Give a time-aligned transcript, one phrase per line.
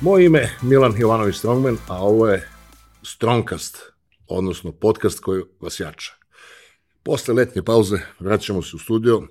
[0.00, 2.48] Moje ime je Milan Jovanović Strongman, a ovo je
[3.02, 3.78] Strongcast,
[4.26, 6.12] odnosno podcast koji vas jača.
[7.02, 9.22] Posle letnje pauze vraćamo se u studio.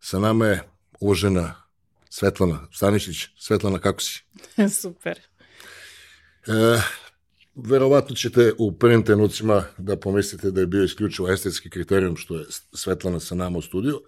[0.00, 0.62] Sa nama je
[1.00, 1.54] uvažena
[2.10, 3.16] Svetlana Stanišić.
[3.38, 4.24] Svetlana, kako si?
[4.82, 5.18] Super.
[6.46, 6.80] E,
[7.54, 12.44] verovatno ćete u prvim trenucima da pomislite da je bio isključivo estetski kriterijum što je
[12.72, 14.00] Svetlana sa nama u studiju,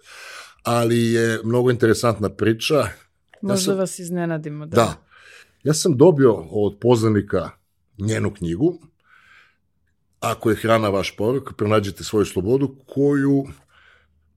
[0.63, 2.87] ali je mnogo interesantna priča.
[3.41, 4.65] Možda ja sam, vas iznenadimo.
[4.65, 4.75] Da.
[4.75, 5.08] da.
[5.63, 7.49] Ja sam dobio od poznanika
[7.97, 8.79] njenu knjigu,
[10.19, 13.47] Ako je hrana vaš porok, pronađite svoju slobodu, koju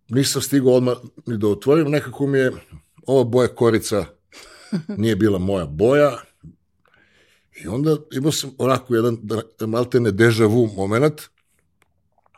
[0.08, 0.96] nisam stigao odmah
[1.26, 2.52] ni da otvorim, nekako mi je
[3.06, 4.04] ova boja korica
[5.02, 6.18] nije bila moja boja,
[7.60, 11.20] I onda imao sam onako jedan da, maltene deja vu moment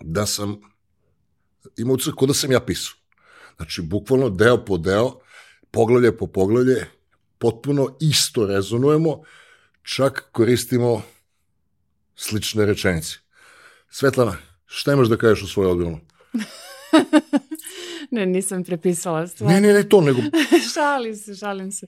[0.01, 0.61] da sam
[1.77, 2.95] imao kod da sam ja pisao.
[3.57, 5.13] Znači, bukvalno deo po deo,
[5.71, 6.87] poglavlje po poglavlje,
[7.45, 9.23] potpuno isto rezonujemo,
[9.83, 11.03] čak koristimo
[12.17, 13.19] slične rečenice.
[13.91, 16.01] Svetlana, šta imaš da kažeš u svoju odbranu?
[18.15, 19.53] ne, nisam prepisala stvar.
[19.53, 20.21] Ne, ne, ne to, nego...
[20.75, 21.87] šalim se, šalim se.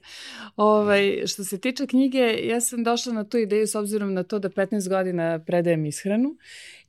[0.55, 4.39] Ovaj, što se tiče knjige, ja sam došla na tu ideju s obzirom na to
[4.39, 6.35] da 15 godina predajem ishranu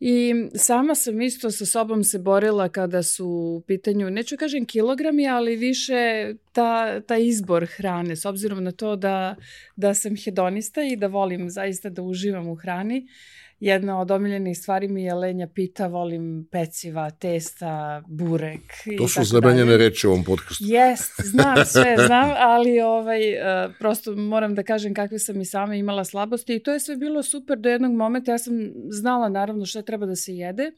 [0.00, 5.28] i sama sam isto sa sobom se borila kada su u pitanju, neću kažem kilogrami,
[5.28, 9.36] ali više ta, ta izbor hrane, s obzirom na to da,
[9.76, 12.98] da sam hedonista i da volim zaista da uživam u hrani.
[12.98, 18.72] Uh, jedna od omiljenih stvari mi je lenja pita, volim peciva, testa, burek.
[18.98, 20.64] To su zabranjene reči u ovom podcastu.
[20.66, 25.74] Jest, znam sve, znam, ali ovaj, uh, prosto moram da kažem kakve sam i sama
[25.74, 28.32] imala slabosti i to je sve bilo super do jednog momenta.
[28.32, 28.54] Ja sam
[28.90, 30.72] znala naravno šta treba da se jede.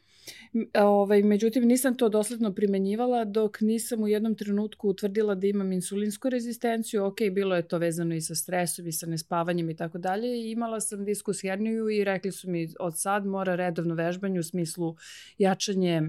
[0.75, 6.29] Ovaj, međutim, nisam to dosledno primenjivala dok nisam u jednom trenutku utvrdila da imam insulinsku
[6.29, 7.05] rezistenciju.
[7.05, 10.51] Ok, bilo je to vezano i sa stresom i sa nespavanjem i tako dalje.
[10.51, 14.97] Imala sam diskus herniju i rekli su mi od sad mora redovno vežbanje u smislu
[15.39, 16.03] jačanje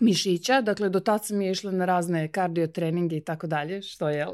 [0.00, 4.08] mišića, dakle do tad sam je išla na razne kardio treninge i tako dalje, što
[4.08, 4.26] je,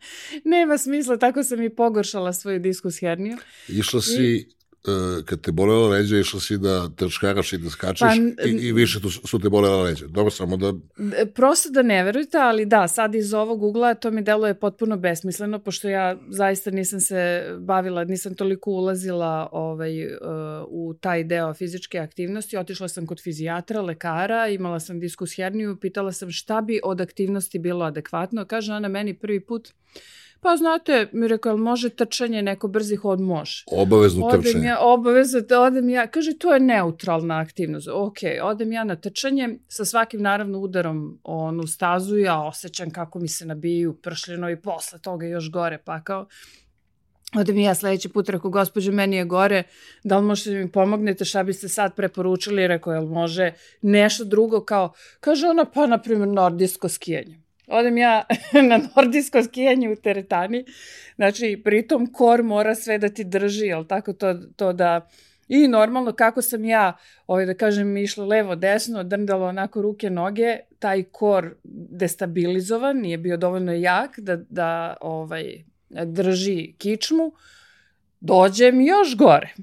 [0.54, 3.36] nema smisla, tako sam i pogoršala svoju diskus herniju.
[3.68, 4.59] Išla si I
[5.24, 8.14] kad te bolela leđa, išla si da trčkaraš i da skačeš pa,
[8.48, 10.06] i, i više tu su te bolela leđa.
[10.06, 10.72] Dobro, samo da...
[11.34, 15.58] Prosto da ne verujete, ali da, sad iz ovog ugla to mi deluje potpuno besmisleno,
[15.58, 20.12] pošto ja zaista nisam se bavila, nisam toliko ulazila ovaj, uh,
[20.68, 22.56] u taj deo fizičke aktivnosti.
[22.56, 27.58] Otišla sam kod fizijatra, lekara, imala sam diskus herniju, pitala sam šta bi od aktivnosti
[27.58, 28.44] bilo adekvatno.
[28.44, 29.72] Kaže ona meni prvi put,
[30.42, 33.64] Pa znate, mi rekao, može trčanje, neko brzi hod može.
[33.72, 34.66] Obavezno odem trčanje.
[34.66, 37.88] Ja, obavezno, odem ja, kaže, to je neutralna aktivnost.
[37.88, 43.28] Ok, odem ja na trčanje, sa svakim naravno udarom onu stazu, ja osjećam kako mi
[43.28, 46.26] se nabiju pršljeno i posle toga još gore, pa kao,
[47.36, 49.62] Ode mi ja sledeći put rekao, gospođo, meni je gore,
[50.04, 52.66] da li možete da mi pomognete, šta biste sad preporučili?
[52.66, 53.52] Rekao, jel može
[53.82, 57.40] nešto drugo kao, kaže ona, pa na primjer nordijsko skijanje.
[57.70, 58.24] Odem ja
[58.68, 60.64] na nordijsko skijanje u teretani,
[61.16, 64.12] znači pritom kor mora sve da ti drži, jel tako?
[64.12, 65.08] To, to da...
[65.48, 70.56] I normalno kako sam ja, ovaj, da kažem, išla levo, desno, drndala onako ruke, noge,
[70.78, 75.64] taj kor destabilizovan, nije bio dovoljno jak da, da ovaj,
[76.04, 77.32] drži kičmu,
[78.20, 79.54] dođem još gore.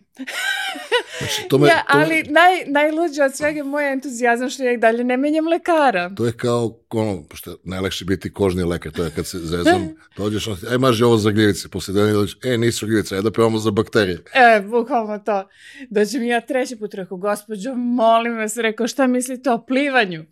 [1.20, 4.72] Znači, to me, ja, to ali naj, najluđe od svega je moj entuzijazam što ja
[4.72, 6.10] i dalje ne menjam lekara.
[6.16, 9.96] To je kao, ono, što je najlakše biti kožni lekar, to je kad se zezam,
[10.18, 13.58] dođeš, e, maži ovo za gljivice, posle dana dođeš, e, nisu gljivice, ajde da pevamo
[13.58, 14.24] za bakterije.
[14.34, 15.48] E, bukvalno to.
[15.90, 20.26] Dođem ja treći put, rekao, gospođo, molim vas, rekao, šta mislite o plivanju?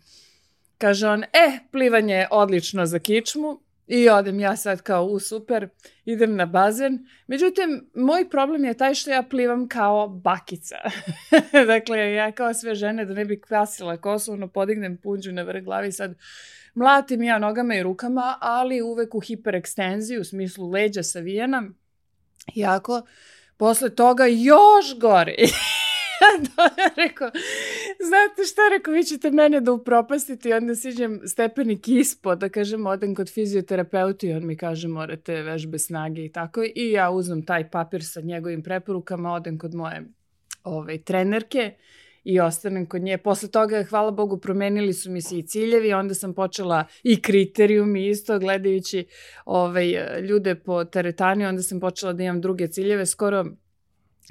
[0.78, 5.68] Kaže on, e, plivanje je odlično za kičmu, I odem ja sad kao u super,
[6.04, 7.06] idem na bazen.
[7.26, 10.76] Međutim, moj problem je taj što ja plivam kao bakica.
[11.72, 15.64] dakle, ja kao sve žene da ne bi kvasila kosu, ono podignem punđu na vrh
[15.64, 16.14] glavi sad
[16.74, 21.62] mlatim ja nogama i rukama, ali uvek u hiperekstenziji, u smislu leđa savijena.
[22.54, 23.02] Jako,
[23.56, 25.34] posle toga još gore.
[26.56, 27.30] da, ja rekao,
[28.00, 32.86] znate šta, rekao, vi ćete mene da upropastite i onda siđem stepenik ispod, da kažem,
[32.86, 36.62] odem kod fizioterapeuta i on mi kaže, morate vežbe snage i tako.
[36.74, 40.04] I ja uzmem taj papir sa njegovim preporukama, odem kod moje
[40.64, 41.74] ovaj, trenerke
[42.24, 43.18] i ostanem kod nje.
[43.18, 48.08] Posle toga, hvala Bogu, promenili su mi se i ciljevi, onda sam počela i kriterijumi
[48.08, 49.06] isto, gledajući
[49.44, 53.06] ovaj, ljude po teretani, onda sam počela da imam druge ciljeve.
[53.06, 53.44] Skoro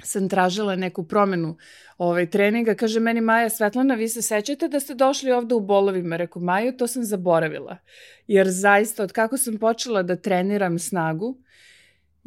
[0.04, 1.56] sam tražila neku promenu
[1.98, 2.74] ovaj, treninga.
[2.74, 6.16] Kaže meni Maja Svetlana, vi se sećate da ste došli ovde u bolovima?
[6.16, 7.76] Reku, Maju, to sam zaboravila.
[8.26, 11.36] Jer zaista, od kako sam počela da treniram snagu,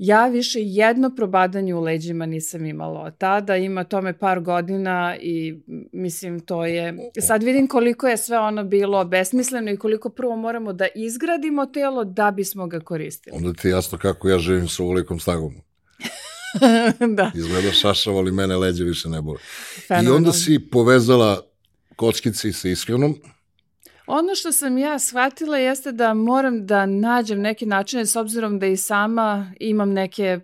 [0.01, 5.61] Ja više jedno probadanje u leđima nisam imala od tada, ima tome par godina i
[5.93, 10.73] mislim to je, sad vidim koliko je sve ono bilo besmisleno i koliko prvo moramo
[10.73, 13.37] da izgradimo telo da bismo ga koristili.
[13.37, 15.55] Onda ti jasno kako ja živim sa ovolikom snagom.
[17.17, 17.31] da.
[17.35, 19.37] Izgleda šašav, ali mene leđe više ne bole.
[19.77, 20.17] I Fenomenalno.
[20.17, 21.41] onda si povezala
[21.95, 23.15] kockice sa iskrenom.
[24.07, 28.65] Ono što sam ja shvatila jeste da moram da nađem neke načine s obzirom da
[28.65, 30.39] i sama imam neke,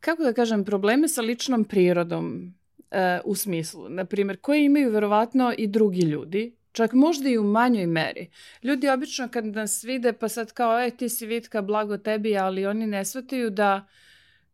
[0.00, 2.54] kako da kažem, probleme sa ličnom prirodom
[2.90, 7.44] e, u smislu, na primjer, koje imaju verovatno i drugi ljudi, čak možda i u
[7.44, 8.30] manjoj meri.
[8.62, 12.66] Ljudi obično kad nas vide pa sad kao, e, ti si Vitka, blago tebi, ali
[12.66, 13.86] oni ne shvataju da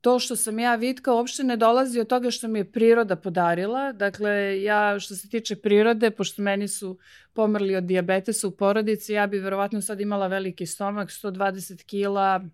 [0.05, 3.93] to što sam ja Vitka uopšte ne dolazi od toga što mi je priroda podarila.
[3.93, 6.99] Dakle, ja što se tiče prirode, pošto meni su
[7.33, 12.45] pomrli od dijabetesa u porodici, ja bi verovatno sad imala veliki stomak, 120 kila,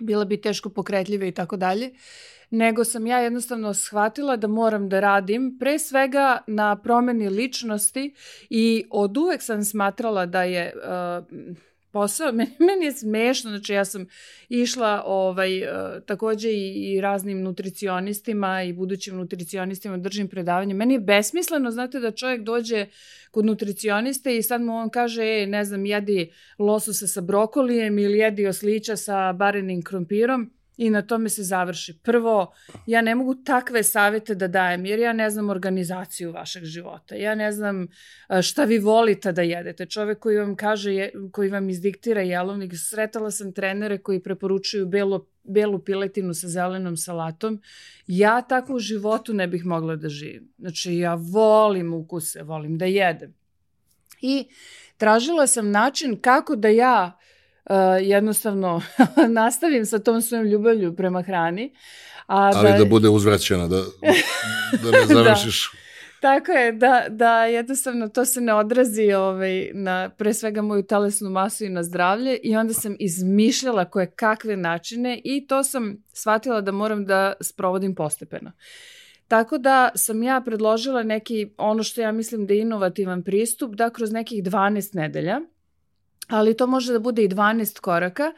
[0.00, 1.90] bila bi teško pokretljiva i tako dalje,
[2.50, 8.14] nego sam ja jednostavno shvatila da moram da radim pre svega na promeni ličnosti
[8.50, 11.56] i od uvek sam smatrala da je uh,
[11.94, 14.06] posao, meni, meni je smešno, znači ja sam
[14.48, 15.68] išla ovaj, uh,
[16.06, 20.74] takođe i, i raznim nutricionistima i budućim nutricionistima držim predavanje.
[20.74, 22.86] Meni je besmisleno, znate, da čovjek dođe
[23.30, 28.18] kod nutricioniste i sad mu on kaže, e, ne znam, jedi lososa sa brokolijem ili
[28.18, 31.98] jedi oslića sa barenim krompirom i na tome se završi.
[32.02, 32.54] Prvo,
[32.86, 37.14] ja ne mogu takve savete da dajem, jer ja ne znam organizaciju vašeg života.
[37.14, 37.86] Ja ne znam
[38.42, 39.86] šta vi volite da jedete.
[39.86, 45.78] Čovek koji vam kaže, koji vam izdiktira jelovnik, sretala sam trenere koji preporučuju belo, belu
[45.78, 47.60] piletinu sa zelenom salatom.
[48.06, 50.52] Ja tako u životu ne bih mogla da živim.
[50.58, 53.34] Znači, ja volim ukuse, volim da jedem.
[54.20, 54.48] I
[54.96, 57.33] tražila sam način kako da ja uh,
[58.02, 58.82] jednostavno
[59.40, 61.74] nastavim sa tom svojom ljubavlju prema hrani.
[62.26, 63.82] A Ali da bude uzvraćena, da,
[64.82, 65.70] da ne završiš.
[66.24, 71.30] Tako je, da, da jednostavno to se ne odrazi ovaj, na pre svega moju telesnu
[71.30, 76.60] masu i na zdravlje i onda sam izmišljala koje kakve načine i to sam shvatila
[76.60, 78.52] da moram da sprovodim postepeno.
[79.28, 83.90] Tako da sam ja predložila neki, ono što ja mislim da je inovativan pristup, da
[83.90, 85.40] kroz nekih 12 nedelja,
[86.28, 88.32] ali to može da bude i 12 koraka,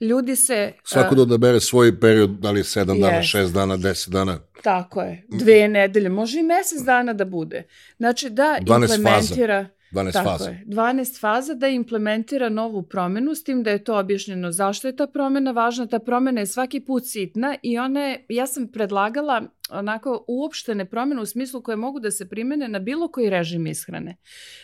[0.00, 0.72] ljudi se...
[0.84, 3.38] Svako da odabere svoj period, da li je 7 dana, Jeste.
[3.38, 4.38] 6 dana, 10 dana.
[4.62, 7.62] Tako je, dve nedelje, može i mesec dana da bude.
[7.96, 8.94] Znači da 12 faza.
[8.94, 9.68] implementira...
[9.92, 10.50] 12 Tako faza.
[10.50, 14.96] je, 12 faza da implementira novu promenu, s tim da je to objašnjeno zašto je
[14.96, 15.86] ta promena važna.
[15.86, 21.20] Ta promena je svaki put sitna i ona je, ja sam predlagala onako uopštene promene
[21.20, 24.16] u smislu koje mogu da se primene na bilo koji režim ishrane.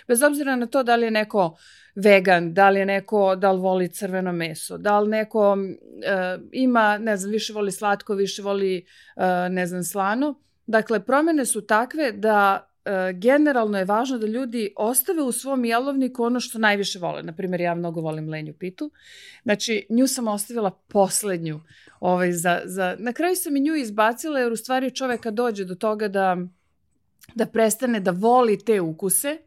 [0.08, 1.56] Bez obzira na to da li je neko
[1.98, 5.58] vegan, da li je neko, da li voli crveno meso, da li neko
[6.04, 8.86] e, ima, ne znam, više voli slatko, više voli,
[9.16, 10.34] e, ne znam, slano.
[10.66, 16.24] Dakle, promene su takve da e, generalno je važno da ljudi ostave u svom jelovniku
[16.24, 17.22] ono što najviše vole.
[17.22, 18.90] Naprimjer, ja mnogo volim lenju pitu.
[19.42, 21.60] Znači, nju sam ostavila poslednju.
[22.00, 22.96] Ovaj, za, za...
[22.98, 26.36] Na kraju sam i nju izbacila jer u stvari čoveka dođe do toga da,
[27.34, 29.38] da prestane da voli te ukuse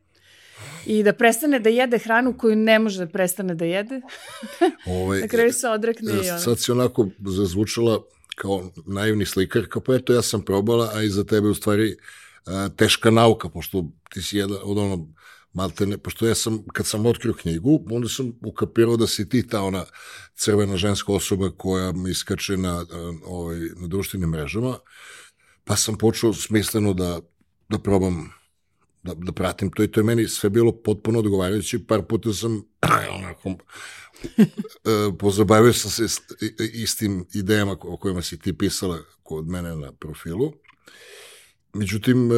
[0.86, 4.01] i da prestane da jede hranu koju ne može da prestane da jede.
[4.98, 6.39] Ovaj, Na kraju se odrekne i ona.
[6.39, 8.03] Sad si onako zazvučala
[8.36, 11.98] kao naivni slikar, kao pa eto ja sam probala, a iza tebe u stvari
[12.46, 15.08] a, teška nauka, pošto ti si jedan od ono
[15.53, 19.62] maltene, pošto ja sam, kad sam otkrio knjigu, onda sam ukapirao da si ti ta
[19.62, 19.86] ona
[20.36, 24.77] crvena ženska osoba koja mi iskače na, a, ovaj, na društvenim mrežama,
[25.63, 27.20] pa sam počeo smisleno da,
[27.70, 28.40] da probam
[29.03, 31.86] da, da pratim to i to je meni sve bilo potpuno odgovarajuće.
[31.88, 32.63] Par puta sam
[33.17, 36.22] onako e, pozabavio sam se
[36.74, 40.53] istim idejama o kojima si ti pisala kod mene na profilu.
[41.74, 42.36] Međutim, e,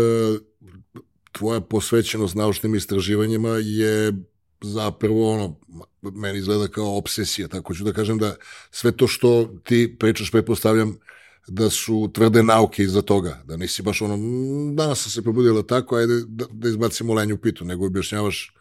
[1.32, 4.13] tvoja posvećenost naučnim istraživanjima je
[4.62, 5.60] zapravo ono,
[6.01, 8.36] meni izgleda kao obsesija, tako ću da kažem da
[8.72, 10.98] sve to što ti pričaš, pretpostavljam,
[11.47, 15.63] da su tvrde nauke iza toga, da nisi baš ono, "Mm, danas sam se probudila
[15.63, 18.55] tako, ajde da, da izbacimo lenju pitu, nego objašnjavaš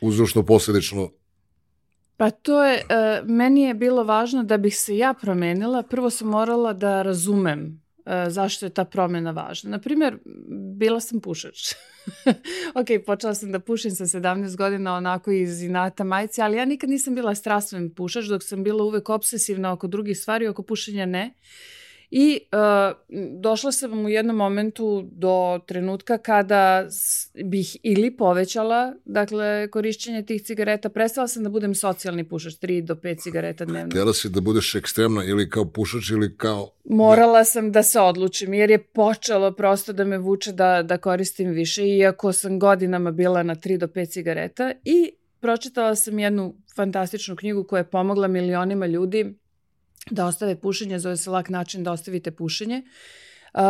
[0.00, 1.10] uzročno posledično
[2.20, 6.28] Pa to je, e, meni je bilo važno da bih se ja promenila, prvo sam
[6.28, 9.70] morala da razumem e, zašto je ta promena važna.
[9.70, 10.18] Naprimjer,
[10.76, 11.72] bila sam pušač.
[12.80, 16.90] ok, počela sam da pušim sa 17 godina onako iz inata majci, ali ja nikad
[16.90, 21.34] nisam bila strastven pušač, dok sam bila uvek obsesivna oko drugih stvari, oko pušenja ne.
[22.10, 26.88] I uh, došla sam u jednom momentu do trenutka kada
[27.44, 30.88] bih ili povećala dakle, korišćenje tih cigareta.
[30.88, 33.90] Prestala sam da budem socijalni pušač, 3 do 5 cigareta dnevno.
[33.90, 36.70] Htjela si da budeš ekstremna ili kao pušač ili kao...
[36.84, 41.50] Morala sam da se odlučim jer je počelo prosto da me vuče da, da koristim
[41.50, 47.36] više iako sam godinama bila na 3 do 5 cigareta i pročitala sam jednu fantastičnu
[47.36, 49.34] knjigu koja je pomogla milionima ljudi
[50.10, 52.82] da ostave pušenje, zove se lak način da ostavite pušenje.
[53.54, 53.60] Uh,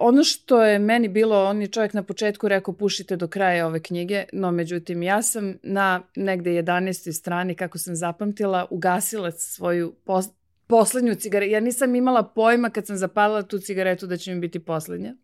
[0.00, 3.82] ono što je meni bilo, on je čovjek na početku rekao pušite do kraja ove
[3.82, 7.12] knjige, no međutim ja sam na negde 11.
[7.12, 10.26] strani, kako sam zapamtila, ugasila svoju pos
[10.66, 11.52] poslednju cigaretu.
[11.52, 15.14] Ja nisam imala pojma kad sam zapalila tu cigaretu da će mi biti poslednja.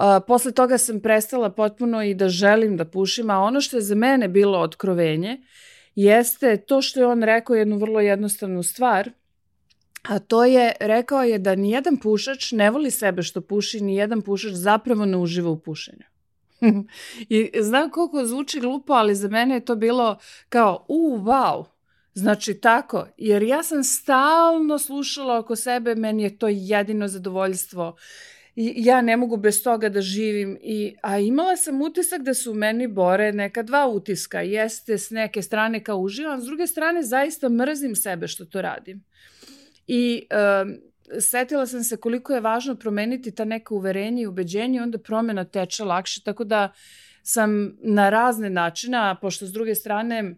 [0.00, 3.80] Uh, posle toga sam prestala potpuno i da želim da pušim, a ono što je
[3.80, 5.40] za mene bilo otkrovenje
[5.94, 9.10] jeste to što je on rekao jednu vrlo jednostavnu stvar–
[10.08, 14.52] A to je, rekao je da nijedan pušač ne voli sebe što puši, nijedan pušač
[14.52, 16.04] zapravo ne uživa u pušenju.
[17.28, 21.64] I znam koliko zvuči glupo, ali za mene je to bilo kao, u, wow,
[22.16, 27.96] Znači tako, jer ja sam stalno slušala oko sebe, meni je to jedino zadovoljstvo.
[28.54, 30.58] I ja ne mogu bez toga da živim.
[30.62, 34.40] I, a imala sam utisak da su meni bore neka dva utiska.
[34.40, 39.04] Jeste s neke strane kao uživam, s druge strane zaista mrzim sebe što to radim.
[39.86, 40.26] I
[40.62, 40.76] um,
[41.20, 45.44] setila sam se koliko je važno promeniti ta neka uverenja i ubeđenja i onda promena
[45.44, 46.72] teče lakše, tako da
[47.22, 50.36] sam na razne načina, pošto s druge strane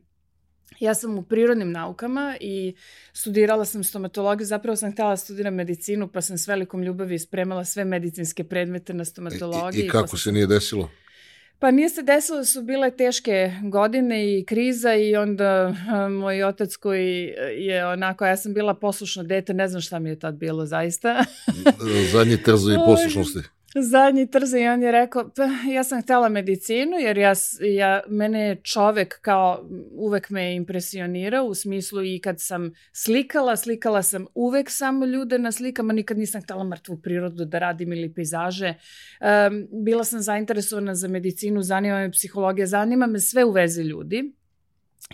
[0.80, 2.74] ja sam u prirodnim naukama i
[3.12, 7.64] studirala sam stomatologiju, zapravo sam htjela da studiram medicinu, pa sam s velikom ljubavi spremala
[7.64, 9.82] sve medicinske predmete na stomatologiji.
[9.82, 10.90] I, i kako se nije desilo?
[11.60, 15.74] Pa nije se desilo da su bile teške godine i kriza i onda
[16.20, 20.18] moj otac koji je onako, ja sam bila poslušno dete, ne znam šta mi je
[20.18, 21.24] tad bilo zaista.
[22.12, 26.96] Zadnji trzo i poslušnosti zadnji trza i on je rekao, pa, ja sam htela medicinu
[26.96, 32.72] jer ja, ja, mene je čovek kao uvek me impresionirao u smislu i kad sam
[32.92, 37.92] slikala, slikala sam uvek samo ljude na slikama, nikad nisam htela mrtvu prirodu da radim
[37.92, 38.74] ili pejzaže.
[39.20, 44.37] Um, bila sam zainteresovana za medicinu, zanima me psihologija, zanima me sve u vezi ljudi.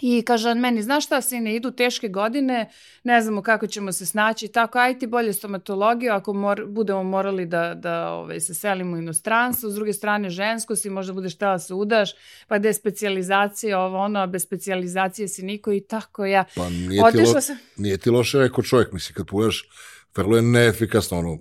[0.00, 2.70] I kaže on meni, znaš šta sine, idu teške godine,
[3.04, 7.46] ne znamo kako ćemo se snaći, tako aj ti bolje stomatologiju ako mor, budemo morali
[7.46, 11.52] da, da ovaj, se selimo u inostranstvo, s druge strane žensko si, možda budeš tela
[11.52, 12.10] da se udaš,
[12.48, 16.44] pa gde je specializacija, ovo ono, a bez specializacije si niko i tako ja.
[16.56, 17.56] Pa nije ti, lo, sam...
[17.76, 19.68] nije ti loše rekao čovjek, misli, kad pogledaš,
[20.16, 21.38] vrlo je neefikasno, ono,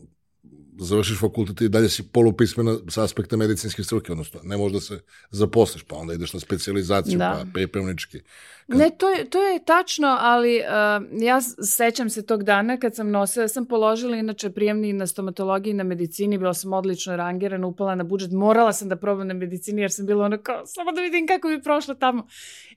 [0.80, 5.02] završiš fakultet i dalje si polupismena sa aspekta medicinske struke, odnosno ne možeš da se
[5.32, 7.32] zaposliš, pa onda ideš na specializaciju, da.
[7.38, 8.22] pa pripremnički.
[8.68, 8.78] Kad...
[8.78, 13.12] Ne, to je, to je tačno, ali uh, ja sećam se tog dana kad sam
[13.12, 18.04] nosila, sam položila inače prijemni na stomatologiji na medicini, bila sam odlično rangirana, upala na
[18.04, 21.28] budžet, morala sam da probam na medicini jer sam bila ono kao, samo da vidim
[21.28, 22.28] kako bi prošla tamo.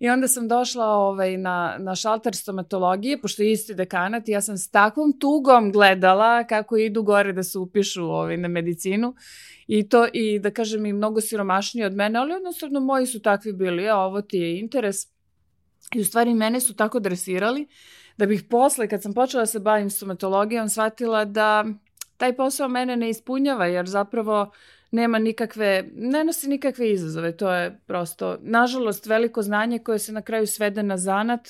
[0.01, 4.41] I onda sam došla ovaj, na, na šalter stomatologije, pošto je isti dekanat i ja
[4.41, 9.15] sam s takvom tugom gledala kako idu gore da se upišu ovaj, na medicinu
[9.67, 13.53] i to i da kažem i mnogo siromašniji od mene, ali jednostavno moji su takvi
[13.53, 15.16] bili, a ovo ti je interes
[15.95, 17.67] I u stvari mene su tako dresirali
[18.17, 21.65] da bih posle, kad sam počela da se bavim stomatologijom, shvatila da
[22.17, 24.53] taj posao mene ne ispunjava, jer zapravo
[24.91, 27.37] nema nikakve, ne nosi nikakve izazove.
[27.37, 31.49] To je prosto, nažalost, veliko znanje koje se na kraju svede na zanat.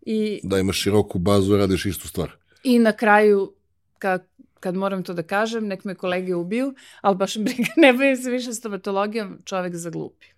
[0.00, 2.32] I, da imaš široku bazu, radiš istu stvar.
[2.64, 3.54] I na kraju,
[3.98, 4.26] kad,
[4.60, 8.30] kad moram to da kažem, nek me kolege ubiju, ali baš briga, ne bavim se
[8.30, 10.35] više stomatologijom, čovek zaglupi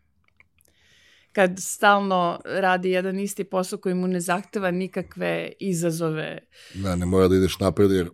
[1.38, 6.38] kad stalno radi jedan isti posao koji mu ne zahteva nikakve izazove.
[6.74, 8.10] Da, ne mora da ideš napred jer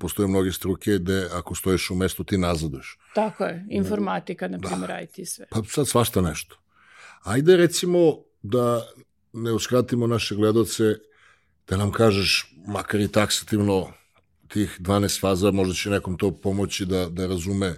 [0.00, 2.98] postoje mnoge struke gde ako stoješ u mestu ti nazaduješ.
[3.14, 5.00] Tako je, informatika, na primjer, da.
[5.00, 5.46] IT sve.
[5.50, 6.56] Pa sad svašta nešto.
[7.22, 8.86] Ajde recimo da
[9.32, 10.84] ne uskratimo naše gledoce,
[11.68, 13.92] da nam kažeš, makar i taksativno,
[14.48, 17.74] tih 12 faza, možda će nekom to pomoći da, da razume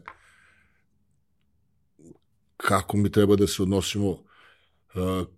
[2.56, 4.24] kako mi treba da se odnosimo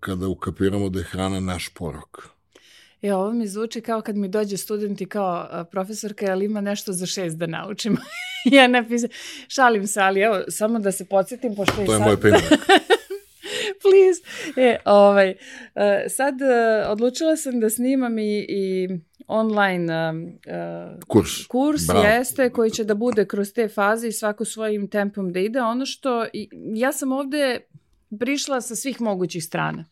[0.00, 2.28] kada ukapiramo da je hrana naš porok.
[3.02, 6.92] E, ovo mi zvuči kao kad mi dođe student i kao profesorka, ali ima nešto
[6.92, 7.96] za šest da naučim.
[8.56, 9.10] ja ne pisam,
[9.48, 12.06] šalim se, ali evo, samo da se podsjetim, pošto je To je sad...
[12.06, 12.42] moj primjer.
[13.82, 14.22] Please.
[14.56, 15.34] E, ovaj,
[16.08, 16.34] sad
[16.88, 18.88] odlučila sam da snimam i, i
[19.26, 22.06] online uh, kurs, kurs Bravo.
[22.06, 25.60] jeste, koji će da bude kroz te faze i svako svojim tempom da ide.
[25.60, 26.26] Ono što,
[26.74, 27.60] ja sam ovde
[28.18, 29.84] prišla sa svih mogućih strana.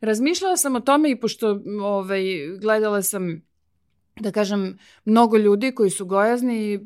[0.00, 2.22] Razmišljala sam o tome i pošto ovaj,
[2.60, 3.42] gledala sam
[4.20, 6.80] da kažem, mnogo ljudi koji su gojazni,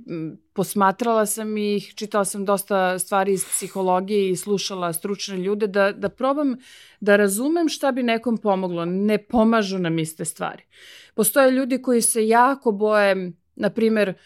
[0.53, 6.09] posmatrala sam ih, čitala sam dosta stvari iz psihologije i slušala stručne ljude, da, da
[6.09, 6.57] probam
[7.01, 8.85] da razumem šta bi nekom pomoglo.
[8.85, 10.63] Ne pomažu nam iste stvari.
[11.15, 14.17] Postoje ljudi koji se jako boje, na primer, uh,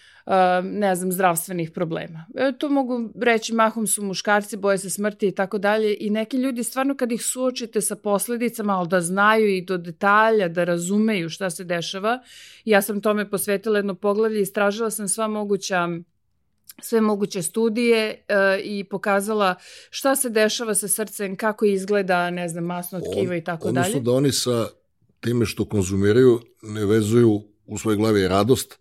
[0.63, 2.27] ne znam, zdravstvenih problema.
[2.35, 6.37] E, to mogu reći, mahom su muškarci, boje se smrti i tako dalje i neki
[6.37, 11.29] ljudi stvarno kad ih suočite sa posledicama, ali da znaju i do detalja, da razumeju
[11.29, 12.19] šta se dešava,
[12.65, 15.89] ja sam tome posvetila jedno poglavlje, istražila sam sva moguća
[16.83, 19.55] sve moguće studije e, i pokazala
[19.91, 23.81] šta se dešava sa srcem, kako izgleda, ne znam, masno tkivo i tako dalje.
[23.81, 24.69] Odnosno da oni sa
[25.21, 28.79] time što konzumiraju ne vezuju u svojoj glavi radost,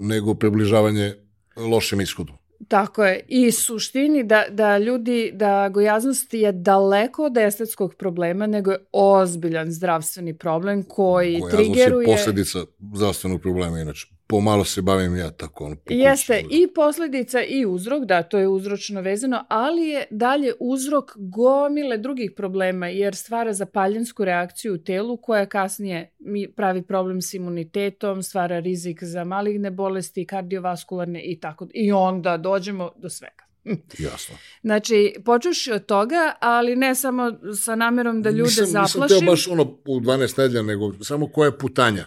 [0.00, 1.14] nego približavanje
[1.56, 2.32] lošem ishodu.
[2.68, 3.24] Tako je.
[3.28, 9.72] I suštini da, da ljudi, da gojaznost je daleko od estetskog problema, nego je ozbiljan
[9.72, 12.08] zdravstveni problem koji Gojaznost trigeruje...
[12.08, 12.58] je posledica
[12.94, 14.06] zdravstvenog problema, inače.
[14.30, 15.64] Pomalo se bavim ja tako.
[15.64, 15.76] Ono.
[15.88, 21.98] Jeste i posledica i uzrok, da, to je uzročno vezano, ali je dalje uzrok gomile
[21.98, 26.14] drugih problema, jer stvara zapaljensku reakciju u telu koja kasnije
[26.56, 31.66] pravi problem s imunitetom, stvara rizik za maligne bolesti, kardiovaskularne i tako.
[31.74, 33.44] I onda dođemo do svega.
[34.08, 34.34] Jasno.
[34.62, 37.32] Znači, počuši od toga, ali ne samo
[37.62, 39.00] sa namerom da ljude nisam, zaplašim.
[39.00, 42.06] Nisam teo baš ono u 12 nedelja, nego samo koja je putanja.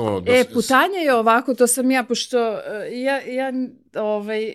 [0.00, 2.58] Ono, da E, putanje je ovako, to sam ja, pošto uh,
[2.92, 3.52] ja, ja
[3.94, 4.54] ovaj,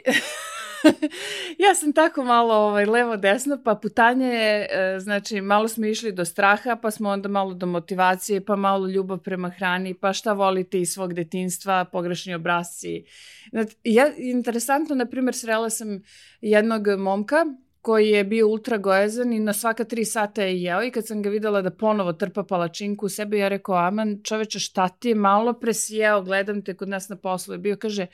[1.66, 6.26] ja sam tako malo ovaj, levo-desno, pa putanje je, e, znači, malo smo išli do
[6.26, 10.82] straha, pa smo onda malo do motivacije, pa malo ljubav prema hrani, pa šta volite
[10.82, 13.04] iz svog detinstva, pogrešni obrazci.
[13.50, 16.02] Znači, ja, interesantno, na primjer, srela sam
[16.42, 17.46] jednog momka,
[17.82, 21.22] koji je bio ultra gojazan i na svaka tri sata je jeo i kad sam
[21.22, 25.16] ga videla da ponovo trpa palačinku u sebe, ja rekao, aman čoveče šta ti je
[25.16, 27.54] malo pre si jeo, gledam te kod nas na poslu.
[27.54, 28.08] Je bio, kaže,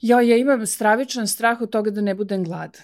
[0.00, 2.82] jo, ja imam stravičan strah od toga da ne budem gladan.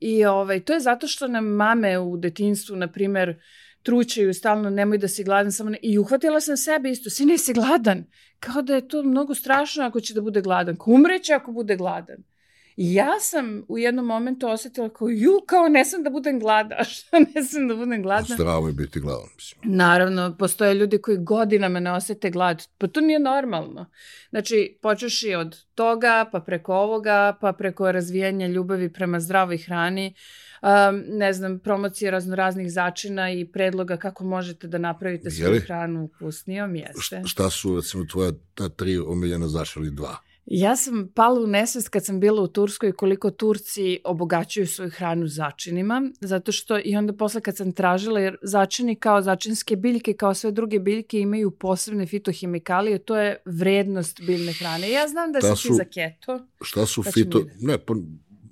[0.00, 3.40] I ovaj, to je zato što nam mame u detinstvu, na primer,
[3.82, 5.78] trućaju stalno, nemoj da si gladan, samo ne...
[5.82, 8.04] I uhvatila sam sebe isto, sine, si gladan.
[8.40, 10.76] Kao da je to mnogo strašno ako će da bude gladan.
[10.86, 12.29] Umreće ako bude gladan.
[12.76, 16.76] I ja sam u jednom momentu osetila kao, ju, kao ne sam da budem glada.
[16.80, 18.34] A šta ne sam da budem gladna?
[18.34, 19.76] Zdravo je biti gladan, mislim.
[19.76, 22.66] Naravno, postoje ljudi koji godinama ne osete glad.
[22.78, 23.86] Pa to nije normalno.
[24.30, 30.14] Znači, počeš i od toga, pa preko ovoga, pa preko razvijanja ljubavi prema zdravoj hrani,
[30.62, 36.76] um, ne znam, promocije raznoraznih začina i predloga kako možete da napravite svoju hranu ukusnijom,
[36.76, 37.22] jeste.
[37.26, 40.16] Šta, su, recimo, tvoja ta tri omiljena zaša ili dva?
[40.52, 45.26] Ja sam pala u nesvest kad sam bila u Turskoj koliko Turci obogaćuju svoju hranu
[45.28, 50.34] začinima, zato što i onda posle kad sam tražila, jer začini kao začinske biljke, kao
[50.34, 54.90] sve druge biljke imaju posebne fitohemikalije, to je vrednost biljne hrane.
[54.90, 56.46] Ja znam da Da si ti su- za keto.
[56.62, 57.44] Šta su ćemo fito...
[57.60, 57.94] Ne, pa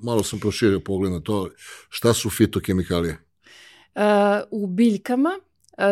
[0.03, 1.51] malo sam proširio pogled na to.
[1.89, 3.19] Šta su fitokemikalije?
[3.95, 4.03] Uh,
[4.51, 5.31] u biljkama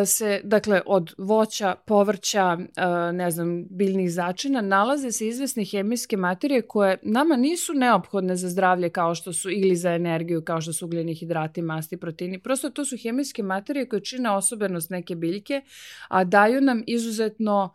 [0.07, 6.63] se, dakle, od voća, povrća, uh, ne znam, biljnih začina, nalaze se izvesne hemijske materije
[6.63, 10.87] koje nama nisu neophodne za zdravlje kao što su ili za energiju, kao što su
[10.87, 12.39] ugljeni hidrati, masti, proteini.
[12.39, 15.63] Prosto to su hemijske materije koje čine osobenost neke biljke,
[16.09, 17.75] a daju nam izuzetno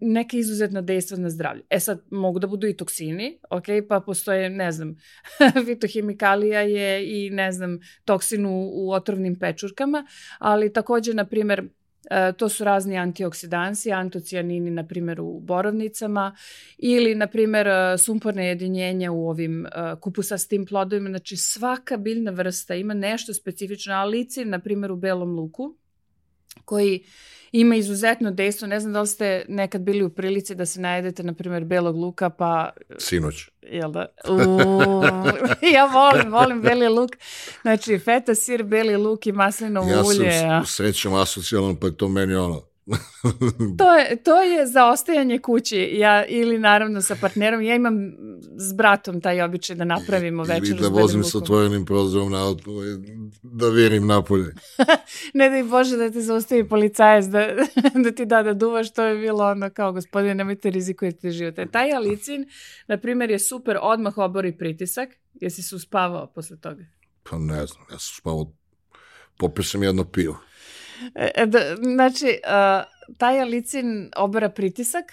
[0.00, 1.62] neke izuzetna dejstva na zdravlje.
[1.70, 4.96] E sad, mogu da budu i toksini, ok, pa postoje, ne znam,
[5.66, 10.06] fitohemikalija je i, ne znam, toksin u, u otrovnim pečurkama,
[10.38, 11.64] ali takođe, na primer,
[12.10, 16.36] e, to su razni antioksidansi, antocijanini, na primjer, u borovnicama
[16.78, 21.08] ili, na primjer, e, sumporne jedinjenja u ovim e, kupusastim plodovima.
[21.08, 25.76] Znači, svaka biljna vrsta ima nešto specifično, a licin, na primjer, u belom luku,
[26.64, 27.04] koji
[27.52, 28.68] ima izuzetno dejstvo.
[28.68, 31.96] Ne znam da li ste nekad bili u prilici da se najedete, na primjer, belog
[31.96, 33.34] luka, pa Sinoć.
[33.62, 34.06] jel da?
[34.28, 35.02] Uuu,
[35.74, 37.10] ja volim, volim beli luk.
[37.62, 40.32] Znači, feta, sir, beli luk i maslinovo Ja ulje.
[40.32, 40.64] sam a.
[40.64, 42.62] s- srećom asocijalan, pa je to meni ono...
[43.78, 45.90] To je, to je za ostajanje kući.
[45.92, 47.62] Ja, ili naravno sa partnerom.
[47.62, 47.94] Ja imam
[48.56, 52.70] s bratom taj običaj da napravimo večer Ili da vozim sa otvorenim prozorom na auto,
[53.42, 54.54] da virim napolje.
[55.34, 57.46] Ne daj Bože da te zaustavi policajac da,
[58.04, 61.58] da ti da da duvaš, to je bilo ono kao gospodine, nemojte rizikujete život.
[61.58, 62.46] E, taj alicin,
[62.88, 65.08] na primjer, je super, odmah obori pritisak.
[65.34, 66.84] Jesi se uspavao posle toga?
[67.22, 68.52] Pa ne znam, ja sam spavao,
[69.38, 70.49] popio sam jedno pivo.
[71.14, 75.04] E, e, da, znači, uh, taj alicin obara pritisak,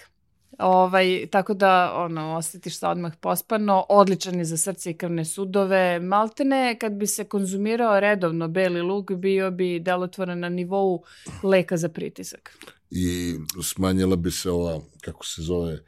[0.58, 6.00] ovaj, tako da ono, osjetiš se odmah pospano, odličan je za srce i krvne sudove,
[6.00, 11.02] maltene kad bi se konzumirao redovno beli luk, bio bi delotvoran na nivou
[11.42, 12.58] leka za pritisak.
[12.90, 15.78] i smanjila bi se ova, kako se zove,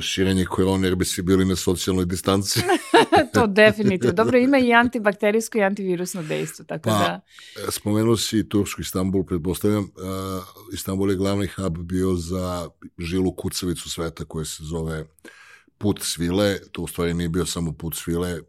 [0.00, 2.60] širenje korone jer bi svi bili na socijalnoj distanci.
[3.34, 4.12] to definitivno.
[4.12, 7.20] Dobro, ima i antibakterijsko i antivirusno dejstvo, tako Pa, da...
[7.70, 9.82] Spomenuo si Tursku Istanbul, pretpostavljam.
[9.84, 15.04] Uh, Istanbul je glavni hub bio za žilu kucavicu sveta koja se zove
[15.78, 16.58] Put svile.
[16.72, 18.40] To u stvari nije bio samo put svile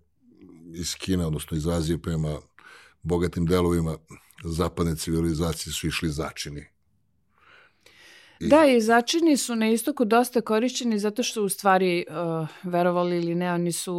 [0.73, 2.39] iz Kina, odnosno iz Azije prema
[3.01, 3.97] bogatim delovima
[4.43, 6.67] zapadne civilizacije su išli začini.
[8.41, 13.17] I- Da, i začini su na istoku dosta korišćeni zato što u stvari, uh, verovali
[13.17, 13.93] ili ne, oni su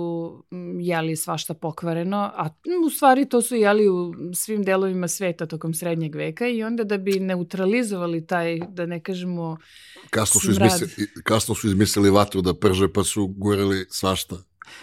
[0.50, 2.48] mm, jeli svašta pokvareno, a
[2.86, 4.02] u stvari to su jeli u
[4.34, 9.56] svim delovima sveta tokom srednjeg veka i onda da bi neutralizovali taj, da ne kažemo,
[10.10, 10.70] Kasno su, Smrad.
[10.72, 14.36] izmislili, kasno su izmislili vatru da prže, pa su goreli svašta.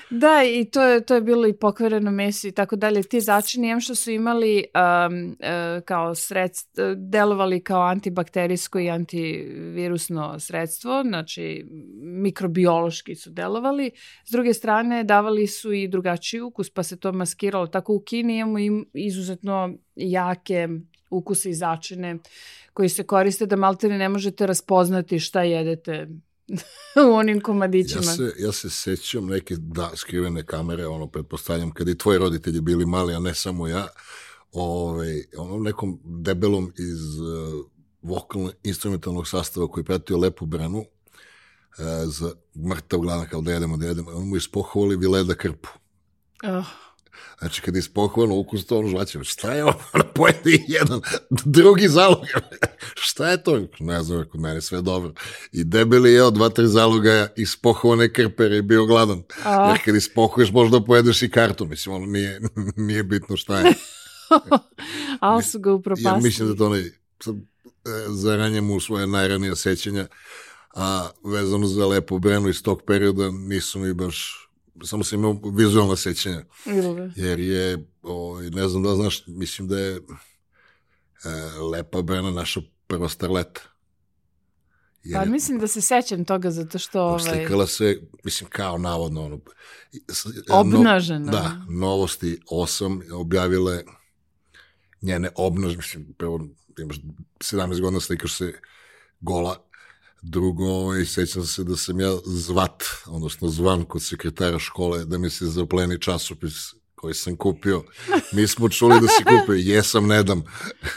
[0.10, 3.04] Da, i to je, to je bilo i pokvareno meso i tako dalje.
[3.04, 4.63] Ti začini, em što su imali
[5.08, 11.65] um, uh, kao sredstvo, delovali kao antibakterijsko i antivirusno sredstvo, znači
[12.02, 13.91] mikrobiološki su delovali.
[14.25, 17.67] S druge strane, davali su i drugačiji ukus, pa se to maskiralo.
[17.67, 20.67] Tako u Kini imamo im izuzetno jake
[21.10, 22.17] ukuse i začine
[22.73, 26.08] koji se koriste da maltene ne možete raspoznati šta jedete
[27.09, 28.01] u onim komadićima.
[28.01, 32.62] Ja se, ja se sećam neke da, skrivene kamere, ono, pretpostavljam, kad i tvoji roditelji
[32.62, 33.88] bili mali, a ne samo ja,
[34.51, 37.65] ovaj, onom nekom debelom iz uh,
[38.01, 40.85] vokalno-instrumentalnog sastava koji pratio Lepu Branu, uh,
[42.05, 42.31] za
[42.69, 45.69] mrtav glana kao da jedemo, da jedemo, on mu ispohovali vileda krpu.
[46.43, 46.65] Oh,
[47.39, 49.74] Znači, kad je ispohovano ukus, to on žvaće, šta je ovo,
[50.15, 52.19] pojedi jedan, drugi zalog,
[53.06, 53.62] šta je to?
[53.80, 55.13] Ne znam, kod mene sve dobro.
[55.52, 59.24] I debeli je jeo dva, tri zalogaja, ispohovane krpe jer je bio gladan.
[59.43, 62.41] a, Jer kad ispohuješ, možda pojedeš i kartu, mislim, ono nije,
[62.88, 63.74] nije bitno šta je.
[65.19, 66.22] ali su ga Ja upropastili.
[66.22, 66.84] mislim da to onaj,
[67.24, 67.39] sad, e,
[68.10, 70.08] zaranjem u svoje najranije sećanja,
[70.76, 74.48] a vezano za Lepo Brenu iz tog perioda nisu mi baš,
[74.84, 76.46] samo sam imao vizualna sećanja.
[77.15, 80.02] Jer je, o, ne znam da znaš, mislim da je e,
[81.72, 83.62] Lepa Brena naša prva starleta.
[85.04, 89.26] Jer Pa mislim da se sećam toga zato što ovaj, slikala se, mislim, kao navodno,
[89.26, 89.39] ono,
[89.94, 90.00] e,
[90.50, 91.32] obnažena.
[91.32, 93.84] Da, novosti 8 objavile
[95.02, 96.48] njene obnaž, mislim, prvo
[96.80, 96.98] imaš
[97.39, 98.54] 17 godina slikaš se
[99.20, 99.68] gola,
[100.21, 105.29] drugo, ovaj, sećam se da sam ja zvat, odnosno zvan kod sekretara škole da mi
[105.29, 106.53] se zapleni časopis
[106.95, 107.84] koji sam kupio.
[108.34, 110.43] Mi smo čuli da si kupio, jesam, ne dam,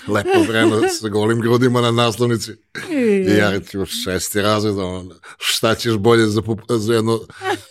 [0.08, 2.52] lepo vreme sa golim grudima na naslovnici.
[2.92, 7.20] I ja recimo šesti razred, ono, šta ćeš bolje za, za jedno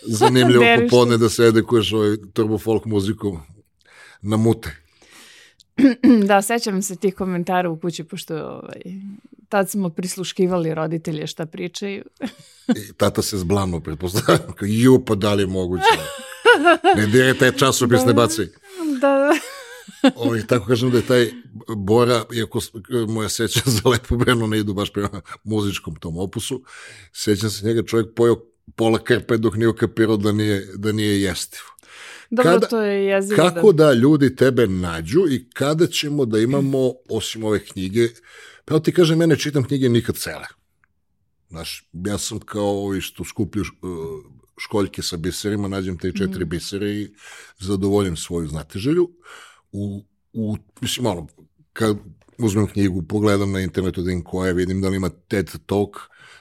[0.02, 3.38] zanimljivo popodne da se edukuješ ovaj turbo folk muziku
[4.22, 4.76] na mute.
[6.28, 8.82] da, sećam se tih komentara u kući, pošto ovaj,
[9.52, 12.04] tad smo prisluškivali roditelje šta pričaju.
[12.90, 15.84] I tata se zblanuo, pretpostavljam, kao, ju, pa da li je moguće?
[16.96, 18.42] Ne diraj taj časopis, ne baci.
[19.00, 19.30] da,
[20.24, 21.30] Ovaj, tako kažem da je taj
[21.76, 22.60] Bora, iako
[23.08, 26.62] moja seća za Lepo Breno ne idu baš prema muzičkom tom opusu,
[27.12, 28.36] sećam se njega čovjek pojao
[28.76, 31.68] pola krpe dok nije ukapirao da nije, da nije jestivo.
[32.30, 33.36] dobro, Kada- to je jezivo.
[33.36, 38.08] Kako da ljudi tebe nađu i kada ćemo da imamo, osim ove knjige,
[38.64, 40.46] pa ti kažem, ja ne čitam knjige nikad cele.
[41.50, 44.24] Znaš, ja sam kao ovi što skuplju uh,
[44.58, 47.14] školjke sa biserima, nađem te četiri bisere i
[47.58, 49.10] zadovoljim svoju znatiželju.
[49.72, 51.26] U, u, mislim, ono,
[51.72, 51.96] kad
[52.38, 55.96] uzmem knjigu, pogledam na internetu da vidim koja je, vidim da li ima TED Talk,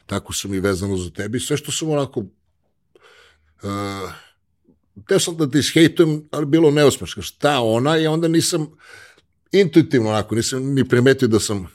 [0.05, 1.39] tako sam i vezano za tebi.
[1.39, 4.11] Sve što sam onako uh,
[5.07, 7.23] teo sam da ti ishejtujem, ali bilo neuspešno.
[7.23, 7.97] Šta ona?
[7.97, 8.67] I onda nisam
[9.51, 11.67] intuitivno onako, nisam ni primetio da sam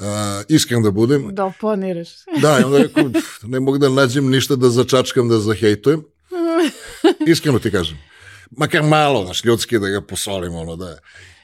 [0.00, 0.06] uh,
[0.48, 1.28] iskren da budem.
[1.30, 2.08] Da oponiraš.
[2.42, 6.02] Da, i onda rekao, "Pf, ne mogu da nađem ništa da začačkam, da zahejtujem.
[7.26, 7.98] Iskreno ti kažem.
[8.50, 10.98] Makar malo, znaš, ljudski da ga posolim, ono, da.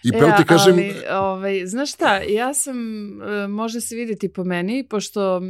[0.05, 2.77] I pravo ti kažem, ali, ovaj, znaš šta, ja sam,
[3.23, 5.42] e, može se vidjeti po meni, pošto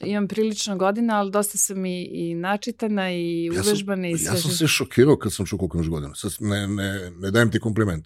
[0.00, 4.26] imam prilično godina, ali dosta sam i, i načitana i Ja sam- uvežbana i sve.
[4.26, 6.14] ja sam se šokirao kad sam čuo koliko imaš godina.
[6.14, 8.04] Sad ne, ne, ne dajem ti kompliment.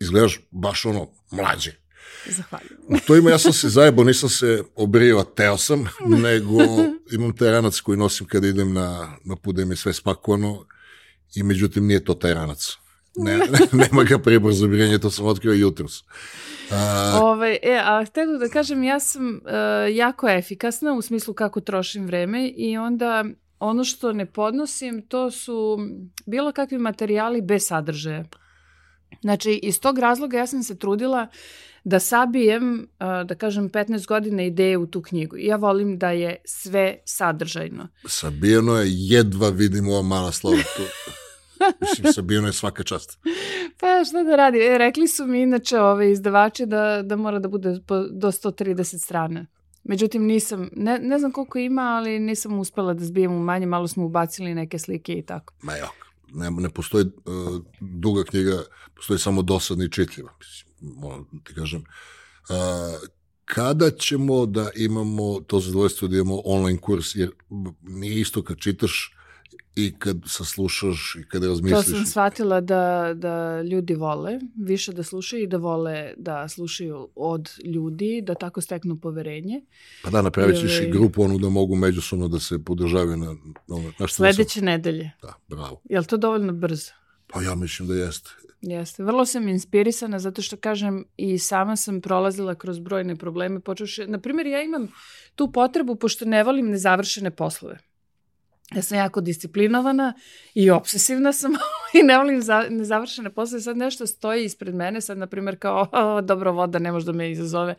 [0.00, 1.72] Izgledaš baš ono, mlađe.
[2.26, 2.78] Zahvaljujem.
[2.88, 5.88] U to ime ja sam se zajebao, nisam se obrio, a teo sam,
[6.24, 6.56] nego
[7.12, 10.64] imam taj ranac koji nosim kada idem na, na put da mi je sve spakovano
[11.34, 12.76] i međutim nije to taj ranac.
[13.16, 16.04] Ne, ne, nema ga pribor za brijanje, to sam otkrio jutros.
[16.70, 19.40] A, Ovaj, e, a htjela da kažem, ja sam e,
[19.94, 23.24] jako efikasna u smislu kako trošim vreme i onda
[23.58, 25.78] ono što ne podnosim, to su
[26.26, 28.24] bilo kakvi materijali bez sadržaja.
[29.20, 31.26] Znači, iz tog razloga ja sam se trudila
[31.84, 35.36] da sabijem, da kažem, 15 godina ideje u tu knjigu.
[35.36, 37.88] Ja volim da je sve sadržajno.
[38.06, 40.82] Sabijeno je, jedva vidim ova mala slova tu.
[41.80, 43.18] Mislim, sabijeno je svaka čast.
[43.80, 44.58] Pa šta da radi?
[44.58, 47.70] E, rekli su mi inače ove izdavači da, da mora da bude
[48.10, 49.46] do 130 strana.
[49.84, 53.88] Međutim, nisam, ne, ne znam koliko ima, ali nisam uspela da zbijem u manje, malo
[53.88, 55.54] smo ubacili neke slike i tako.
[55.62, 55.90] Ma jok,
[56.34, 58.62] ne, ne postoji uh, duga knjiga,
[58.96, 60.32] postoji samo dosadna i čitljiva.
[60.38, 61.80] Mislim, moram da ti kažem.
[61.80, 63.08] Uh,
[63.44, 67.30] kada ćemo da imamo to zadovoljstvo da imamo online kurs, jer
[67.82, 69.16] nije isto kad čitaš
[69.76, 71.84] i kad saslušaš i kad razmisliš.
[71.84, 77.08] To sam shvatila da, da ljudi vole više da slušaju i da vole da slušaju
[77.14, 79.60] od ljudi, da tako steknu poverenje.
[80.02, 83.36] Pa da, napravit ćeš i, i grupu onu da mogu međusobno da se podržavaju na...
[83.68, 84.64] na, na Sledeće sam...
[84.64, 85.10] nedelje.
[85.22, 85.80] Da, bravo.
[85.84, 86.92] Je li to dovoljno brzo?
[87.26, 88.30] Pa ja mislim da jeste.
[88.60, 89.02] Jeste.
[89.02, 93.60] Vrlo sam inspirisana zato što kažem i sama sam prolazila kroz brojne probleme.
[93.60, 94.88] Počuši, na primjer, ja imam
[95.34, 97.78] tu potrebu, pošto ne volim nezavršene poslove.
[98.74, 100.14] Ja sam jako disciplinovana
[100.54, 101.52] i obsesivna sam
[102.00, 103.60] i ne volim za, nezavršene posle.
[103.60, 107.12] Sad nešto stoji ispred mene, sad na primjer kao o, dobro voda ne može da
[107.12, 107.74] me izazove,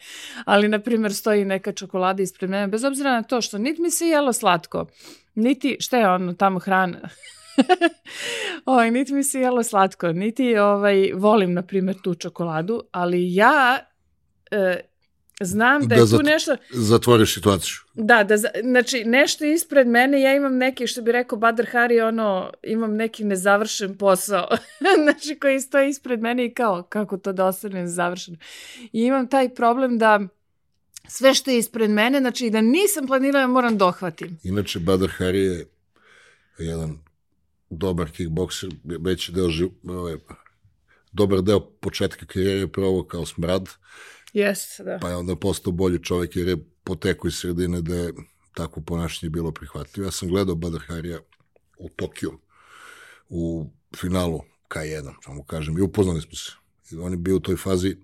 [0.45, 3.91] ali na primjer stoji neka čokolada ispred mene, bez obzira na to što niti mi
[3.91, 4.85] se jelo slatko,
[5.35, 6.99] niti, šta je ono tamo hrana?
[8.65, 13.79] Oj, niti mi se jelo slatko, niti ovaj, volim na primjer tu čokoladu, ali ja
[14.51, 14.79] e,
[15.43, 16.55] Znam da je da tu nešto...
[16.69, 17.75] Zatvoriš situaciju.
[17.93, 22.51] Da, da, znači nešto ispred mene, ja imam neki, što bi rekao Badr Hari, ono,
[22.63, 24.47] imam neki nezavršen posao,
[25.03, 28.37] znači koji stoji ispred mene i kao, kako to da ostane nezavršeno.
[28.93, 30.19] I imam taj problem da
[31.07, 34.39] sve što je ispred mene, znači da nisam planirala, moram dohvatim.
[34.43, 35.65] Inače, Badr Hari je
[36.57, 36.97] jedan
[37.71, 40.15] dobar kickbokser, veći deo živ, ovaj,
[41.12, 43.69] dobar deo početka karijere pravo kao smrad,
[44.34, 44.97] Yes, da.
[45.01, 48.13] Pa je onda postao bolji čovjek jer je potekao iz sredine da je
[48.53, 50.07] takvo ponašanje bilo prihvatljivo.
[50.07, 51.19] Ja sam gledao Badr Harija
[51.77, 52.39] u Tokiju
[53.29, 56.51] u finalu K1, samo kažem, i upoznali smo se.
[56.91, 57.97] I on je bio u toj fazi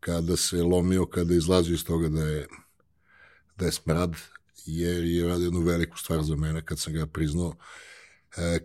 [0.00, 2.46] kada se lomio, kada je izlazio iz toga da je,
[3.56, 4.16] da je smrad,
[4.66, 7.54] jer je radio jednu veliku stvar za mene kad sam ga priznao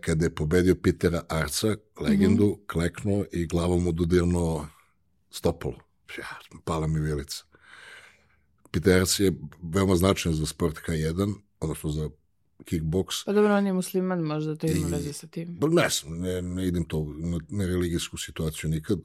[0.00, 2.66] kada je pobedio Pitera Arca, legendu, mm -hmm.
[2.66, 4.66] kleknuo i glavom mu dodirnuo
[5.30, 7.44] stopalo ja, pala mi vilica.
[8.70, 12.10] Piterac je veoma značajan za sport K1, odnosno za
[12.64, 13.24] kickboks.
[13.24, 15.58] Pa dobro, on je musliman, možda to ima veze sa tim.
[15.60, 18.98] Pa ne, ne, ne idem to na, na religijsku situaciju nikad.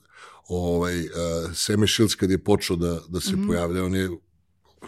[0.48, 1.08] Ovaj, uh,
[1.54, 3.48] Seme Šilc kad je počeo da, da se mm -hmm.
[3.48, 4.10] pojavlja, on je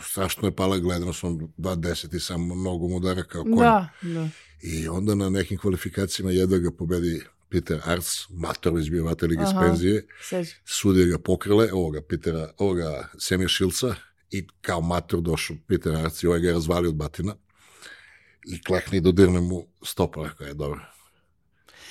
[0.02, 3.56] strašno je pala gledanost, on 2.10 i sam mnogo udara kao konj.
[3.56, 4.30] Da, da.
[4.62, 10.06] I onda na nekim kvalifikacijama jedva ga pobedi Peter Arts, Matorović bio vatelik iz penzije,
[10.66, 13.96] sudije ga pokrele, ovoga Petera, ovoga Semir Šilca
[14.32, 17.36] i kao mator došao Peter Arts i ovaj ga je razvalio od batina
[18.48, 20.80] i klekni dodirne mu stopa, rekao je dobro.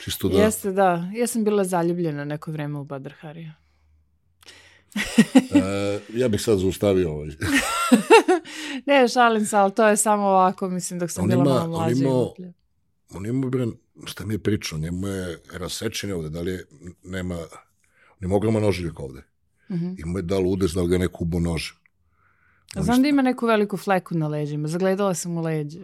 [0.04, 0.38] Čisto da...
[0.38, 1.10] Jeste, da.
[1.14, 3.52] Ja sam bila zaljubljena neko vreme u Badr Harija.
[5.54, 7.28] e, ja bih sad zaustavio ovaj.
[8.86, 11.68] ne, šalim se, ali to je samo ovako, mislim, dok sam on bila ima, malo
[11.68, 12.08] mlađa.
[12.08, 12.52] On ima,
[13.14, 13.66] on ima, bre,
[14.04, 16.64] šta mi je pričao, njemu je rasečen ovde, da li je,
[17.04, 17.34] nema,
[18.20, 19.22] on ima ogroman nožiljak ovde.
[19.68, 20.00] Mm -hmm.
[20.00, 21.74] Ima je da li udes, da li ga neko ubo nože.
[22.74, 25.78] Znam da ima neku veliku fleku na leđima, zagledala sam u leđe.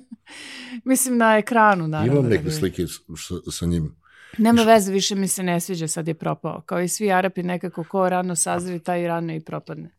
[0.84, 2.12] Mislim na ekranu, naravno.
[2.12, 3.96] Imam da neke slike sa, sa njim.
[4.38, 6.60] Nema veze, više mi se ne sviđa, sad je propao.
[6.66, 9.90] Kao i svi Arapi, nekako ko rano sazri, taj rano i propadne.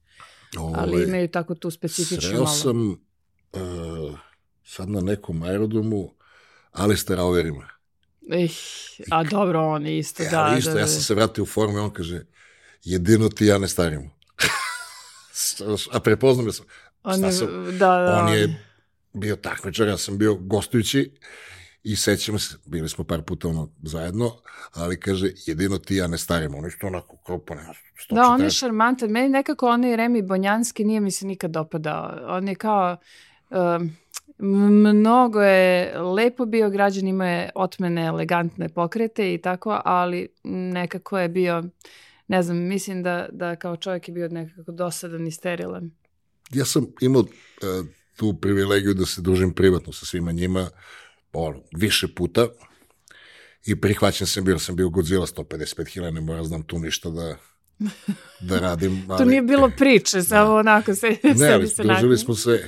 [0.58, 2.56] Ove, Ali ovaj, imaju tako tu specifičnu sreo malo.
[2.56, 4.20] sam uh,
[4.64, 6.14] sad na nekom aerodromu
[6.72, 7.68] Alistair Overima.
[8.32, 8.48] Eh,
[9.12, 10.58] a dobro, on isto, ja, da, da.
[10.58, 10.80] Isto, da, da.
[10.80, 12.26] ja sam se vratio u formu i on kaže,
[12.84, 14.10] jedino ti ja ne starimo.
[15.94, 16.66] a prepoznam sam.
[17.04, 18.66] On je, sam, da, da, on je
[19.14, 21.12] bio takmičar, ja sam bio gostujući
[21.84, 24.32] i sećamo se, bili smo par puta ono zajedno,
[24.74, 26.58] ali kaže, jedino ti ja ne starimo.
[26.58, 27.62] On isto onako kao pa ne,
[28.10, 29.10] Da, on je šarmantan.
[29.10, 32.20] Meni nekako onaj Remi Bonjanski nije mi se nikad dopadao.
[32.28, 32.98] On je kao...
[33.50, 33.98] Um,
[34.38, 41.30] Mnogo je lepo bio, građan ima je otmene elegantne pokrete i tako, ali nekako je
[41.30, 41.64] bio,
[42.28, 45.92] ne znam, mislim da, da kao čovjek je bio nekako dosadan i sterilan.
[46.52, 47.28] Ja sam imao uh,
[48.16, 50.70] tu privilegiju da se družim privatno sa svima njima,
[51.34, 52.48] ono, više puta
[53.66, 57.38] i prihvaćen sam bio, sam bio Godzilla 155 kila, ne moram znam tu ništa da
[58.40, 59.04] da radim.
[59.10, 59.18] Ali...
[59.18, 60.56] to nije bilo priče, samo da.
[60.56, 62.68] onako se, ne, ali družili smo se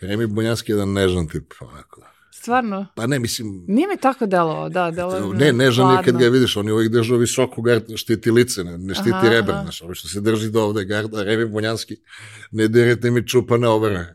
[0.00, 2.02] Remi Bunjanski je jedan nežan tip, onako.
[2.32, 2.86] Stvarno?
[2.94, 3.64] Pa ne, mislim...
[3.68, 6.92] Nije mi tako delovao, da, delovao Ne, nežan je kad ga vidiš, on je uvijek
[6.92, 10.50] držao visoko gard, štiti lice, ne, ne štiti Aha, rebra, znaš, ovo što se drži
[10.50, 11.96] do ovde garda, Remi Bonjanski,
[12.50, 14.14] ne direte mi čupa na.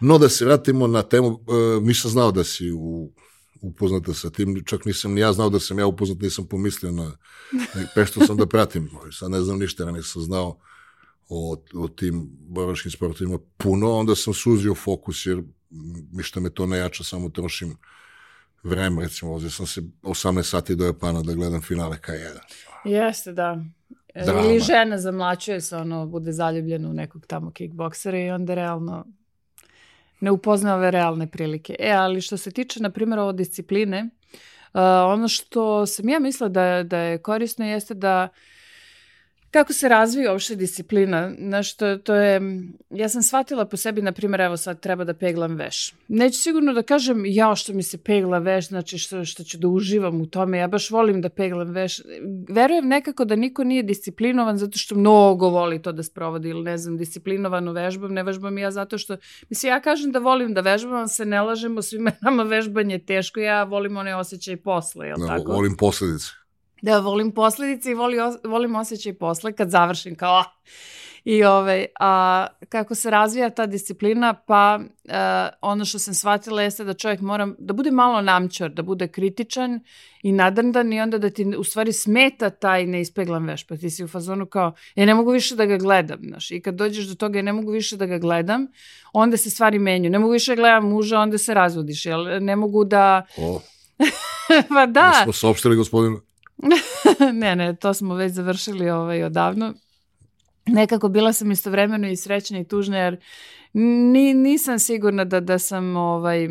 [0.00, 3.12] No, da se vratimo na temu, uh, nisam znao da si u,
[3.60, 7.12] upoznata sa tim, čak nisam ni ja znao da sam ja upoznat, nisam pomislio na,
[7.94, 10.58] pešto sam da pratim, sad ne znam ništa, ja nisam znao
[11.28, 15.42] o, o tim boračkim sportovima puno, onda sam suzio fokus, jer
[16.12, 17.76] ništa me to ne jača, samo trošim
[18.62, 22.38] vreme, recimo, vozio sam se 18 sati do Japana da gledam finale K1.
[22.84, 23.64] Jeste, da.
[24.14, 24.40] E, Drama.
[24.40, 29.06] Ili žena zamlačuje se, ono, bude zaljubljena u nekog tamo kickboksera i onda realno
[30.20, 31.76] ne upozna ove realne prilike.
[31.78, 36.48] E, ali što se tiče, na primjer, ovo discipline, uh, ono što sam ja mislila
[36.48, 38.28] da, da je korisno jeste da
[39.50, 42.40] kako se razvija uopšte disciplina, znaš, to, to je,
[42.90, 45.94] ja sam shvatila po sebi, na primjer, evo sad treba da peglam veš.
[46.08, 49.68] Neću sigurno da kažem, ja što mi se pegla veš, znači što, što ću da
[49.68, 52.00] uživam u tome, ja baš volim da peglam veš.
[52.48, 56.78] Verujem nekako da niko nije disciplinovan zato što mnogo voli to da sprovodi ili ne
[56.78, 59.16] znam, disciplinovano vežbam, ne vežbam ja zato što,
[59.48, 63.40] mislim, ja kažem da volim da vežbam, se ne lažemo, svima nama vežbanje je teško,
[63.40, 65.52] ja volim one osjećaj posle, jel Da, tako?
[65.52, 66.39] volim posledice.
[66.82, 70.44] Da, volim posledice i voli, volim osjećaj posle kad završim kao ah.
[71.24, 76.84] I ovaj, a kako se razvija ta disciplina, pa a, ono što sam shvatila jeste
[76.84, 79.80] da čovjek mora da bude malo namćor, da bude kritičan
[80.22, 84.04] i nadrndan i onda da ti u stvari smeta taj neispeglan veš, pa ti si
[84.04, 87.14] u fazonu kao, ja ne mogu više da ga gledam, znaš, i kad dođeš do
[87.14, 88.66] toga ja ne mogu više da ga gledam,
[89.12, 92.56] onda se stvari menju, ne mogu više da gledam muža, onda se razvodiš, jel, ne
[92.56, 93.60] mogu da, O,
[94.74, 96.29] pa da, mi smo saopštili gospodinu.
[97.40, 99.74] ne, ne, to smo već završili ovaj, odavno.
[100.66, 103.20] Nekako bila sam istovremeno i srećna i tužna jer
[103.72, 106.48] ni, nisam sigurna da, da sam ovaj,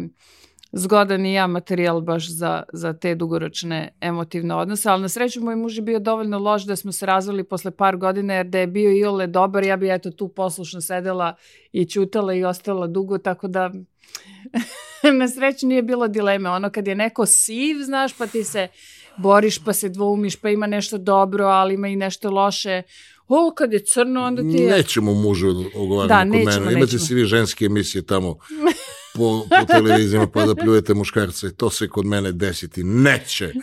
[0.72, 5.56] zgodan i ja materijal baš za, za te dugoročne emotivne odnose, ali na sreću moj
[5.56, 8.67] muž je bio dovoljno loš da smo se razvili posle par godina jer da je
[8.67, 11.36] bio i ole dobar, ja bi eto tu poslušno sedela
[11.72, 13.72] i ćutala i ostala dugo, tako da
[15.19, 16.50] na sreću nije bilo dileme.
[16.50, 18.67] Ono kad je neko siv, znaš, pa ti se
[19.19, 22.82] boriš pa se dvoumiš, pa ima nešto dobro, ali ima i nešto loše.
[23.27, 24.71] O, kad je crno, onda ti je...
[24.71, 26.71] Nećemo mužu ogovarati Da, kod nećemo, mene.
[26.71, 26.99] Imate nećemo.
[26.99, 28.38] svi vi ženske emisije tamo
[29.13, 31.55] po, po televizijama pa da pljujete muškarce.
[31.55, 33.53] To se kod mene desiti neće.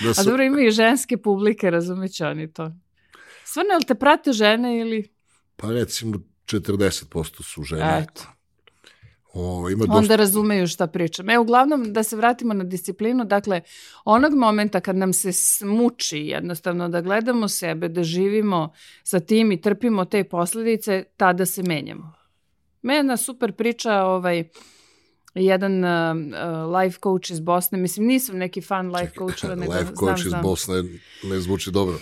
[0.00, 2.72] Da A sam- dobro, imaju ženske publike, razumeće oni to.
[3.44, 5.08] Stvarno, jel te prate žene ili...
[5.56, 7.98] Pa recimo 40% su žene.
[8.02, 8.22] Eto,
[9.34, 9.98] O, ima dosta...
[9.98, 11.30] onda razumeju šta pričam.
[11.30, 13.60] E, uglavnom, da se vratimo na disciplinu, dakle,
[14.04, 19.60] onog momenta kad nam se smuči jednostavno da gledamo sebe, da živimo sa tim i
[19.60, 22.12] trpimo te posljedice, tada se menjamo.
[22.82, 24.44] Me jedna super priča, ovaj,
[25.34, 29.84] jedan uh, uh, life coach iz Bosne, mislim nisam neki fan life coacheva, nego Life
[29.84, 30.42] znam, coach iz znam.
[30.42, 30.74] Bosne
[31.22, 31.98] ne zvuči dobro.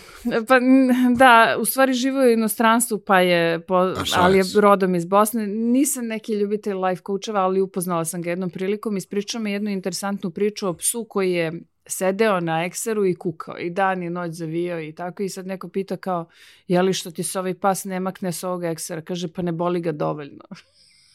[0.49, 4.45] Pa n- da, u stvari živo je u inostranstvu, pa je, po, A ali je
[4.57, 5.47] rodom iz Bosne.
[5.47, 8.97] Nisam neki ljubitelj life coacheva, ali upoznala sam ga jednom prilikom.
[8.97, 11.53] Ispričao mi jednu interesantnu priču o psu koji je
[11.87, 15.69] sedeo na ekseru i kukao i dan i noć zavijao i tako i sad neko
[15.69, 16.29] pita kao
[16.69, 19.53] je li što ti se ovaj pas ne makne s ovog eksera kaže pa ne
[19.53, 20.45] boli ga dovoljno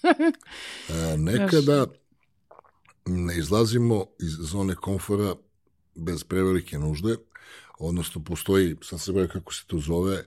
[0.90, 1.86] E, nekada
[3.06, 5.36] ne izlazimo iz zone komfora
[5.96, 7.16] bez prevelike nužde,
[7.80, 10.24] odnosno postoji, sad se gleda kako se to zove,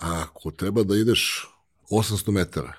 [0.00, 1.48] a ako treba da ideš
[1.90, 2.72] 800 metara,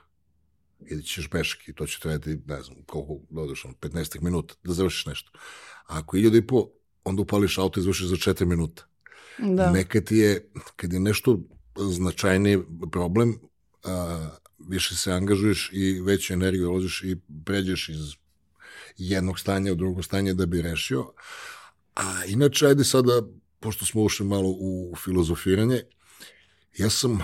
[0.85, 5.05] ili ćeš peški, to će trajati, ne znam, koliko dodeš, on, 15 minuta, da završiš
[5.05, 5.31] nešto.
[5.87, 6.69] A ako je 1000 i po,
[7.03, 8.83] onda upališ auto i završiš za 4 minuta.
[9.37, 9.71] da.
[9.71, 11.39] Nekad ti je, kad je nešto
[11.75, 12.59] značajniji
[12.91, 13.39] problem,
[13.83, 14.29] a,
[14.69, 18.15] više se angažuješ i veću energiju uložiš i pređeš iz
[18.99, 21.11] jednog stanja u drugo stanje da bi rešio.
[21.95, 23.21] A inače, ajde sada,
[23.59, 25.83] pošto smo ušli malo u filozofiranje,
[26.77, 27.19] ja sam uh,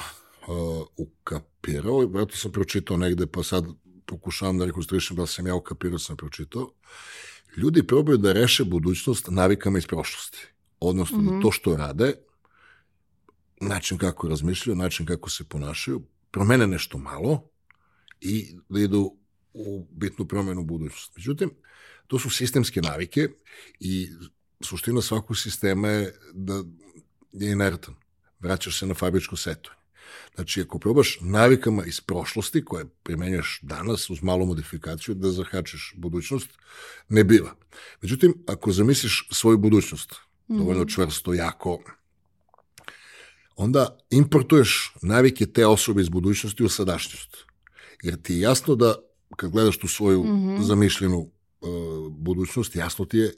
[0.98, 3.66] ukapirao, vratno sam pročitao negde, pa sad
[4.06, 6.72] pokušavam da rekonstruišem da sam ja ukapirao, sam pročitao,
[7.58, 10.48] ljudi probaju da reše budućnost navikama iz prošlosti.
[10.80, 11.36] Odnosno, mm -hmm.
[11.36, 12.14] da to što rade,
[13.62, 17.50] način kako razmišljaju, način kako se ponašaju, promene nešto malo
[18.22, 19.18] i da idu
[19.56, 21.14] u bitnu promenu u budućnosti.
[21.16, 21.52] Međutim,
[22.08, 23.30] to su sistemske navike
[23.80, 24.10] i
[24.62, 26.64] suština svakog sistema je da
[27.32, 27.96] je inertan.
[28.40, 29.86] Vraćaš se na fabričko setovanje.
[30.36, 36.50] Znači, ako probaš navikama iz prošlosti, koje primenjaš danas uz malu modifikaciju, da zahačiš budućnost,
[37.10, 37.56] ne biva.
[38.02, 40.58] Međutim, ako zamisliš svoju budućnost, mm -hmm.
[40.58, 41.84] dovoljno čvrsto, jako,
[43.56, 47.38] onda importuješ navike te osobe iz budućnosti u sadašnjost.
[48.04, 48.96] Jer ti je jasno da
[49.36, 50.62] kad gledaš tu svoju mm -hmm.
[50.62, 51.70] zamišljenu uh,
[52.12, 53.34] budućnost, jasno ti je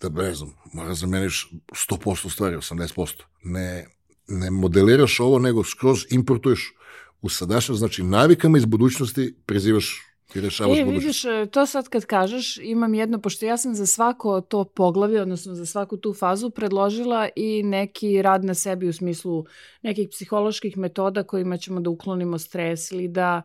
[0.00, 1.50] da, ne znam, mora zameniš
[1.90, 3.22] 100% stvari, 80%.
[3.42, 3.86] Ne,
[4.28, 6.74] ne modeliraš ovo, nego skroz importuješ
[7.22, 10.02] u sadašnjost, znači navikama iz budućnosti prezivaš
[10.34, 11.24] i rešavaš E, budućnost.
[11.24, 15.54] vidiš, to sad kad kažeš, imam jedno, pošto ja sam za svako to poglavlje, odnosno
[15.54, 19.44] za svaku tu fazu, predložila i neki rad na sebi u smislu
[19.82, 23.42] nekih psiholoških metoda kojima ćemo da uklonimo stres ili da,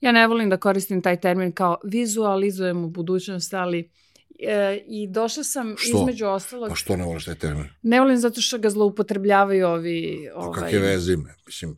[0.00, 3.90] ja ne volim da koristim taj termin kao vizualizujemo budućnost, ali
[4.38, 5.98] e, i došla sam Što?
[5.98, 7.64] između ostalog, Pa što ne voliš taj termin?
[7.82, 11.28] ne volim zato što ga zloupotrebljavaju ovi Pa ovaj, kakve veze ima?
[11.46, 11.76] Mislim,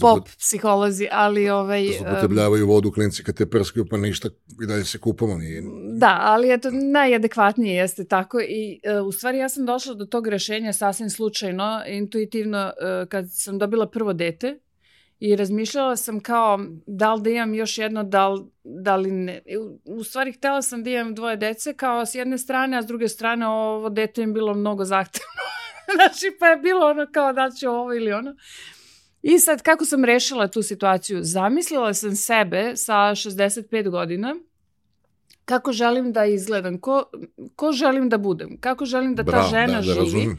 [0.00, 4.28] pop psiholozi, ali ovaj, e, Zlopotrebljavaju vodu klinci kad te prskaju, pa ništa
[4.62, 5.34] i dalje se kupamo.
[5.34, 5.62] Nije...
[5.98, 10.26] Da, ali eto, najadekvatnije jeste tako i e, u stvari ja sam došla do tog
[10.28, 14.58] rešenja sasvim slučajno, intuitivno, e, kad sam dobila prvo dete
[15.20, 19.42] i razmišljala sam kao da li da imam još jedno, da li, da li ne.
[19.84, 23.08] U, stvari htela sam da imam dvoje dece kao s jedne strane, a s druge
[23.08, 25.26] strane ovo dete im bilo mnogo zahtevno.
[25.96, 28.34] znači pa je bilo ono kao da ću ovo ili ono.
[29.22, 31.18] I sad kako sam rešila tu situaciju?
[31.22, 34.34] Zamislila sam sebe sa 65 godina
[35.44, 37.04] kako želim da izgledam, ko,
[37.56, 39.98] ko želim da budem, kako želim da ta Bravo, žena da, da živi.
[39.98, 40.38] razumem.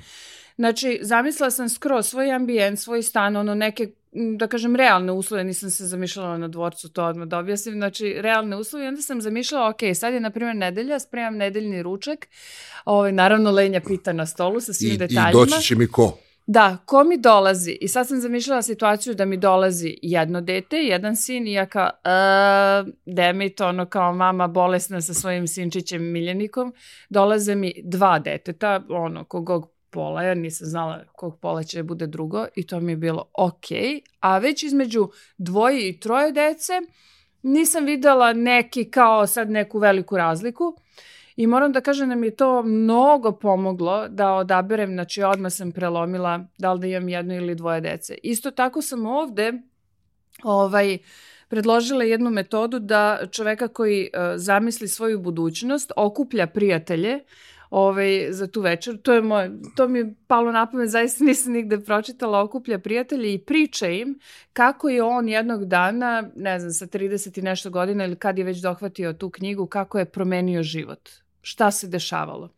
[0.56, 5.70] Znači, zamislila sam skroz svoj ambijent, svoj stan, ono neke, da kažem, realne uslove, nisam
[5.70, 9.70] se zamišljala na dvorcu, to odmah da objasnim, znači, realne uslove i onda sam zamišljala,
[9.70, 12.28] ok, sad je, na primjer, nedelja, spremam nedeljni ručak,
[12.86, 15.32] ovaj, naravno, lenja pita na stolu sa svim I, I detaljima.
[15.32, 16.18] doći će mi ko?
[16.48, 17.78] Da, ko mi dolazi?
[17.82, 21.90] I sad sam zamišljala situaciju da mi dolazi jedno dete, jedan sin i ja kao,
[21.90, 26.74] uh, Demit, ono kao mama bolesna sa svojim sinčićem Miljanikom,
[27.10, 32.08] dolaze mi dva deteta, ono, kogog pola, ja nisam znala kog pola će da bude
[32.08, 33.66] drugo i to mi je bilo ok,
[34.20, 36.74] a već između dvoje i troje dece
[37.44, 40.76] nisam videla neki kao sad neku veliku razliku.
[41.36, 45.72] I moram da kažem da mi je to mnogo pomoglo da odaberem, znači odmah sam
[45.72, 48.18] prelomila da li da imam jedno ili dvoje dece.
[48.24, 49.54] Isto tako sam ovde
[50.44, 50.98] ovaj,
[51.48, 57.20] predložila jednu metodu da čoveka koji uh, zamisli svoju budućnost okuplja prijatelje
[57.72, 58.98] ovaj, za tu večer.
[59.02, 63.34] To, je moj, to mi je palo na pamet, zaista nisam nigde pročitala, okuplja prijatelje
[63.34, 64.20] i priča im
[64.54, 68.44] kako je on jednog dana, ne znam, sa 30 i nešto godina ili kad je
[68.44, 71.10] već dohvatio tu knjigu, kako je promenio život.
[71.42, 72.50] Šta se dešavalo.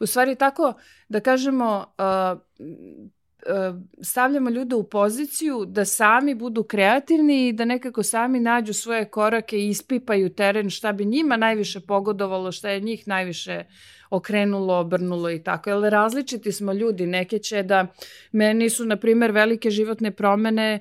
[0.00, 0.72] U stvari tako,
[1.08, 8.02] da kažemo, uh, uh, stavljamo ljude u poziciju da sami budu kreativni i da nekako
[8.02, 13.08] sami nađu svoje korake i ispipaju teren šta bi njima najviše pogodovalo, šta je njih
[13.08, 13.64] najviše
[14.10, 15.70] okrenulo, obrnulo i tako.
[15.70, 17.86] Jer različiti smo ljudi, neke će da
[18.32, 20.80] meni su, na primer, velike životne promene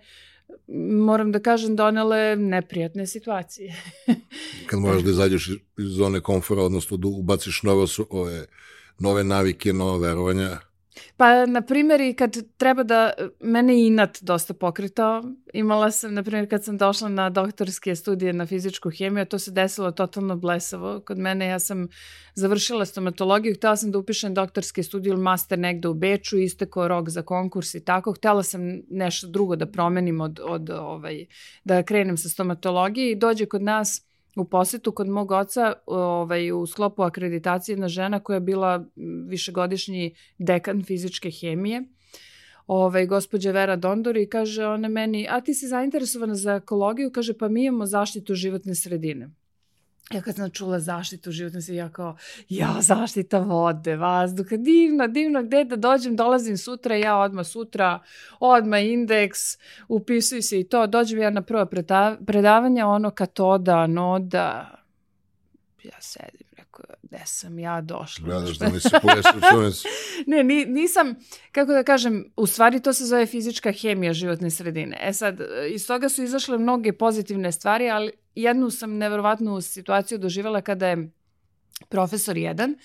[1.06, 3.76] moram da kažem, donele neprijatne situacije.
[4.68, 7.86] Kad moraš da izađeš iz zone komfora, odnosno da ubaciš nove,
[9.00, 10.58] nove navike, nove verovanja.
[11.18, 15.24] Pa, na primjer, i kad treba da, mene inat dosta pokretao.
[15.54, 19.52] Imala sam, na primjer, kad sam došla na doktorske studije na fizičku hemiju, to se
[19.52, 21.02] desilo totalno blesavo.
[21.06, 21.88] Kod mene ja sam
[22.36, 27.10] završila stomatologiju, htela sam da upišem doktorske studije ili master negde u Beču, istekao rok
[27.10, 28.14] za konkurs i tako.
[28.14, 31.26] Htela sam nešto drugo da promenim od, od ovaj,
[31.64, 36.66] da krenem sa stomatologije i dođe kod nas u posetu kod mog oca ovaj, u
[36.68, 38.86] sklopu akreditacije jedna žena koja je bila
[39.28, 41.84] višegodišnji dekan fizičke hemije,
[42.68, 47.12] ovaj, gospođa Vera Dondor i kaže ona meni, a ti si zainteresovana za ekologiju?
[47.12, 49.30] Kaže, pa mi imamo zaštitu životne sredine.
[50.14, 52.18] Ja kad sam čula zaštitu životne sredine, ja kao,
[52.50, 58.00] ja, zaštita vode, vazduha, divno, divno, gde da dođem, dolazim sutra, ja odmah sutra,
[58.40, 59.40] odmah indeks,
[59.88, 64.72] upisuju se i to, dođem ja na prvo preda- predavanje, ono katoda, anoda,
[65.84, 66.48] ja sedim,
[66.82, 68.26] rekao, gde sam ja došla?
[68.26, 69.84] Gledaš da nisi pojasničunac.
[70.28, 71.16] ne, ni, nisam,
[71.52, 74.98] kako da kažem, u stvari to se zove fizička hemija životne sredine.
[75.02, 80.62] E sad, iz toga su izašle mnoge pozitivne stvari, ali jednu sam neverovatnu situaciju doživjela
[80.62, 81.10] kada je
[81.90, 82.76] profesor jedan,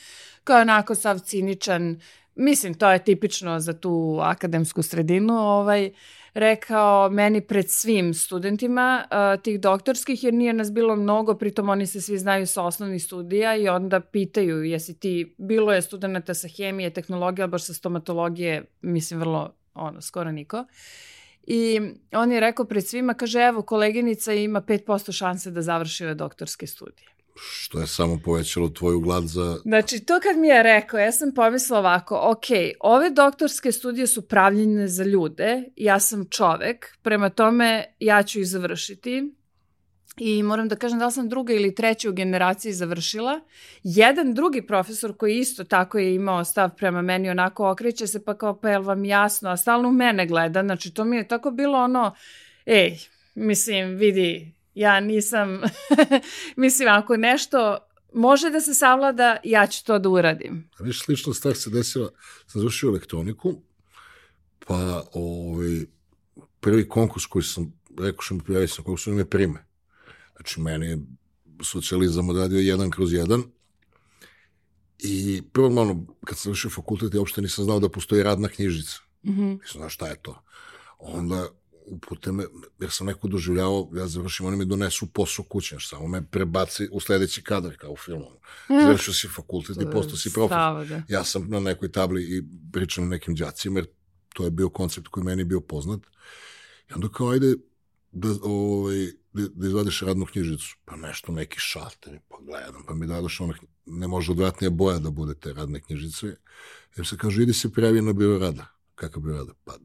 [0.44, 2.00] kao onako sav ciničan,
[2.34, 5.90] mislim, to je tipično za tu akademsku sredinu, ovaj,
[6.34, 11.86] rekao meni pred svim studentima uh, tih doktorskih, jer nije nas bilo mnogo, pritom oni
[11.86, 16.48] se svi znaju sa osnovnih studija i onda pitaju jesi ti, bilo je studenta sa
[16.48, 20.64] hemije, tehnologije, ali baš sa stomatologije, mislim vrlo, ono, skoro niko.
[21.46, 21.80] I
[22.12, 26.66] on je rekao pred svima, kaže, evo, koleginica ima 5% šanse da završi ove doktorske
[26.66, 27.13] studije.
[27.36, 29.56] Što je samo povećalo tvoju glad za...
[29.62, 32.46] Znači, to kad mi je rekao, ja sam pomislila ovako, ok,
[32.80, 38.46] ove doktorske studije su pravljene za ljude, ja sam čovek, prema tome ja ću ih
[38.46, 39.34] završiti,
[40.16, 43.40] I moram da kažem da li sam druga ili treća u generaciji završila.
[43.82, 48.34] Jedan drugi profesor koji isto tako je imao stav prema meni, onako okreće se pa
[48.34, 50.62] kao pa jel vam jasno, a stalno u mene gleda.
[50.62, 52.14] Znači to mi je tako bilo ono,
[52.66, 52.98] ej,
[53.34, 55.60] mislim, vidi, ja nisam,
[56.56, 57.78] mislim, ako nešto
[58.12, 60.70] može da se savlada, ja ću to da uradim.
[60.78, 62.10] A viš, slično stvar se desila,
[62.46, 63.62] sam završio elektroniku,
[64.66, 65.86] pa ovaj,
[66.60, 69.64] prvi konkurs koji sam, rekao što mi prijavio sam, konkurs me prime.
[70.36, 70.98] Znači, meni je
[71.62, 73.42] socijalizam odradio jedan kroz jedan.
[74.98, 78.98] I prvo, malo, kad sam završio fakultet, ja uopšte nisam znao da postoji radna knjižica.
[79.22, 79.60] Mm -hmm.
[79.60, 80.42] Nisam znao šta je to.
[80.98, 81.48] Onda
[81.86, 82.44] upute me,
[82.80, 87.00] jer sam neko doživljavao, ja završim, oni mi donesu posao kuće, samo me prebaci u
[87.00, 88.30] sledeći kadar, kao u filmu.
[88.70, 88.80] Mm.
[88.82, 90.86] Završio si fakultet i postao si profesor.
[90.86, 91.02] Da.
[91.08, 93.86] Ja sam na nekoj tabli i pričam nekim džacima, jer
[94.34, 96.00] to je bio koncept koji meni bio poznat.
[96.90, 97.54] I onda kao, ajde,
[98.12, 100.76] da, ovaj, da, da izvadiš radnu knjižicu.
[100.84, 103.56] Pa nešto, neki šalter, pa gledam, pa mi dadoš onak,
[103.86, 106.36] ne može odvratnija boja da bude te radne knjižice.
[106.96, 108.66] Jer se kaže, idi se prijavi na biro rada.
[108.94, 109.52] Kakav biro rada?
[109.64, 109.76] Pa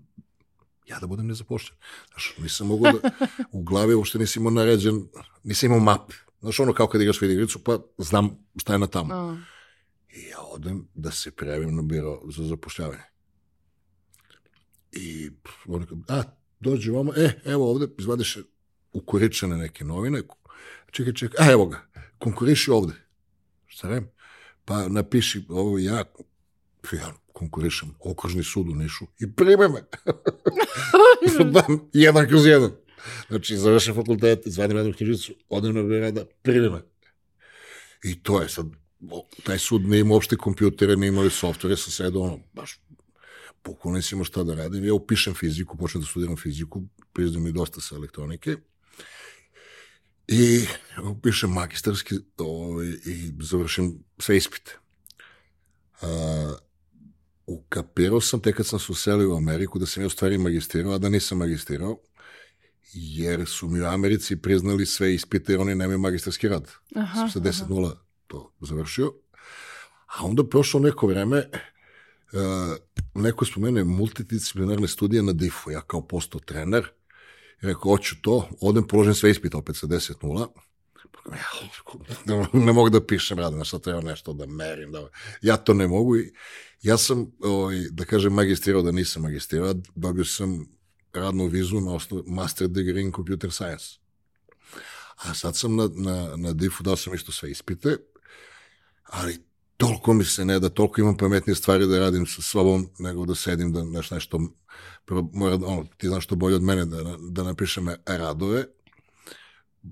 [0.90, 1.78] ja da budem nezapošljen.
[2.10, 3.12] Znaš, nisam mogu da,
[3.52, 5.08] u glavi uopšte nisam imao naređen,
[5.44, 6.12] nisam imao map.
[6.40, 9.16] Znaš, ono kao kad igraš video igricu, pa znam šta je na tamo.
[9.16, 9.38] Oh.
[10.14, 13.04] I ja odem da se prijavim na biro za zapošljavanje.
[14.92, 15.30] I
[15.68, 16.24] on a,
[16.60, 18.38] dođe vama, e, evo ovde, izvadiš
[18.94, 20.22] ukoričene neke novine,
[20.92, 21.88] čekaj, čekaj, a evo ga,
[22.18, 22.94] konkuriši ovde.
[23.68, 24.12] Šta rem?
[24.66, 26.04] Pa napiši ovo ja,
[26.94, 29.84] ja konkurišem okružni sud u Nišu i prime me.
[31.94, 32.72] jedan kroz jedan.
[33.30, 36.82] Znači, završam fakultet, zvadim jednu knjižicu, odem na rada, prime me.
[38.04, 38.66] I to je sad,
[39.44, 42.80] taj sud ne ima uopšte kompjutere, ne imali softvere, sa sedom, ono, baš
[43.84, 44.86] nisi imao šta da radim.
[44.86, 48.58] Ja upišem fiziku, počnem da studiram fiziku, priznam i dosta sa elektronike.
[50.28, 50.66] I
[51.04, 54.78] upišem magistarski ovaj, i završim sve ispite.
[56.02, 56.08] Uh,
[57.50, 60.94] ukapirao sam tek kad sam se uselio u Ameriku da sam ja u stvari magistrirao,
[60.94, 61.98] a da nisam magistrirao,
[62.94, 66.72] jer su mi u Americi priznali sve ispite jer oni nemaju magistarski rad.
[66.96, 67.92] Aha, sam se 10-0
[68.28, 69.14] to završio.
[70.18, 72.78] A onda prošlo neko vreme, uh,
[73.14, 76.88] neko spomene multidisciplinarne studije na DIF-u, ja kao posto trener,
[77.62, 80.48] rekao, hoću to, odem, položim sve ispite opet sa 10-0, ja,
[82.54, 85.08] ne mogu da pišem rad, na šta treba nešto da merim, da,
[85.42, 86.34] ja to ne mogu i
[86.82, 90.66] ja sam, ovaj, da kažem, magistrirao da nisam magistrirao, dobio sam
[91.14, 93.86] radnu vizu na osnovu master degree in computer science.
[95.16, 97.98] A sad sam na, na, na DIF-u dao sam isto sve ispite,
[99.04, 103.26] ali toliko mi se ne da, toliko imam pametnije stvari da radim sa sobom, nego
[103.26, 104.40] da sedim da nešto, nešto
[105.06, 108.66] prvo mora, ono, ti znaš što bolje od mene da, da napišem radove,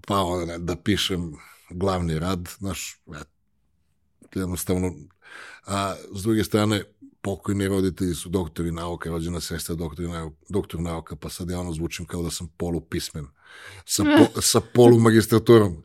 [0.07, 1.33] pa ono, da pišem
[1.69, 3.01] glavni rad, znaš,
[4.35, 4.93] jednostavno,
[5.65, 6.83] a s druge strane,
[7.21, 11.73] pokojni roditelji su doktori nauka, rođena sestra doktori nauka, doktor nauka, pa sad ja ono
[11.73, 13.27] zvučim kao da sam polupismen,
[13.85, 15.83] sa, po, sa polumagistraturom.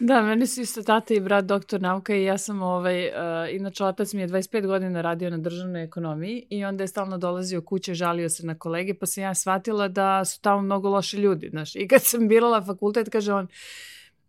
[0.00, 3.12] Da, meni su isto tata i brat doktor nauka i ja sam, ovaj, uh,
[3.52, 7.62] inače otac mi je 25 godina radio na državnoj ekonomiji i onda je stalno dolazio
[7.62, 11.48] kuće, žalio se na kolege, pa sam ja shvatila da su tamo mnogo loši ljudi,
[11.50, 11.76] znaš.
[11.76, 13.46] I kad sam birala fakultet, kaže on,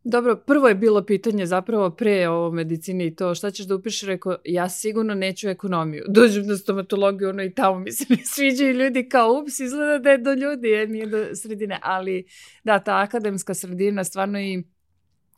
[0.04, 4.08] Dobro, prvo je bilo pitanje zapravo pre ovo medicine i to šta ćeš da upišeš,
[4.08, 6.04] rekao, ja sigurno neću ekonomiju.
[6.16, 10.10] Dođem na stomatologiju, ono i tamo mi se ne sviđaju ljudi kao, ups, izgleda da
[10.10, 11.80] je do ljudi, je, nije do sredine.
[11.84, 12.26] Ali
[12.64, 14.64] da, ta akademska sredina stvarno i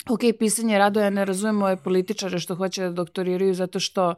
[0.10, 4.16] ok, pisanje rado, ja ne razumem ove političare što hoće da doktoriraju zato što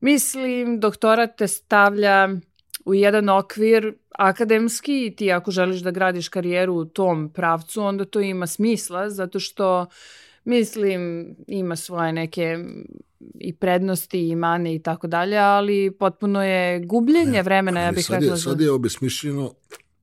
[0.00, 2.28] mislim, doktorat te stavlja
[2.84, 8.04] u jedan okvir akademski i ti ako želiš da gradiš karijeru u tom pravcu, onda
[8.04, 9.86] to ima smisla zato što
[10.44, 12.58] mislim ima svoje neke
[13.40, 18.14] i prednosti i mane i tako dalje, ali potpuno je gubljenje vremena, ja bih sad
[18.14, 18.34] rekla.
[18.34, 19.54] Je, sad je obesmišljeno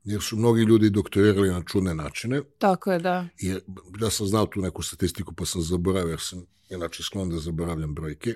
[0.06, 2.42] jer su mnogi ljudi doktorirali na čudne načine.
[2.58, 3.28] Tako je, da.
[3.42, 3.48] I
[4.02, 7.96] ja sam znao tu neku statistiku pa sam zaboravio, jer sam inače sklon da zaboravljam
[7.96, 8.36] brojke.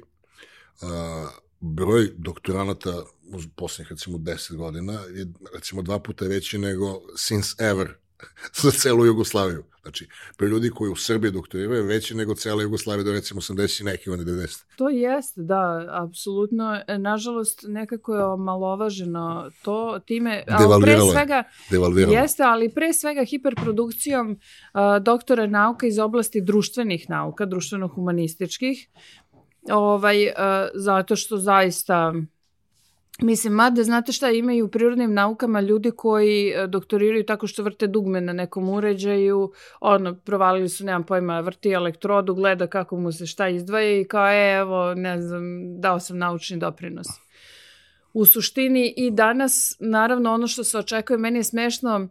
[0.82, 7.56] A, broj doktoranata u poslednjih recimo 10 godina je recimo dva puta veći nego since
[7.60, 7.94] ever
[8.62, 9.64] za celu Jugoslaviju.
[9.82, 10.08] Znači,
[10.38, 14.10] pre ljudi koji u Srbiji doktoriraju veći nego cela Jugoslavija do recimo 80 i neki,
[14.10, 14.64] oni 90.
[14.76, 16.82] To jeste, da, apsolutno.
[16.88, 22.14] E, nažalost, nekako je omalovaženo to time, ali pre svega, Devalviralo.
[22.14, 28.88] jeste, ali pre svega hiperprodukcijom uh, doktora nauka iz oblasti društvenih nauka, društveno-humanističkih,
[29.72, 30.34] ovaj, uh,
[30.74, 32.14] zato što zaista
[33.22, 37.88] Mislim, mada, znate šta, imaju u prirodnim naukama ljudi koji e, doktoriraju tako što vrte
[37.88, 43.26] dugme na nekom uređaju, ono, provalili su, nemam pojma, vrti elektrodu, gleda kako mu se
[43.26, 45.42] šta izdvaja i kao, e, evo, ne znam,
[45.82, 47.08] dao sam naučni doprinos.
[48.14, 52.08] U suštini i danas, naravno, ono što se očekuje, meni je smešno,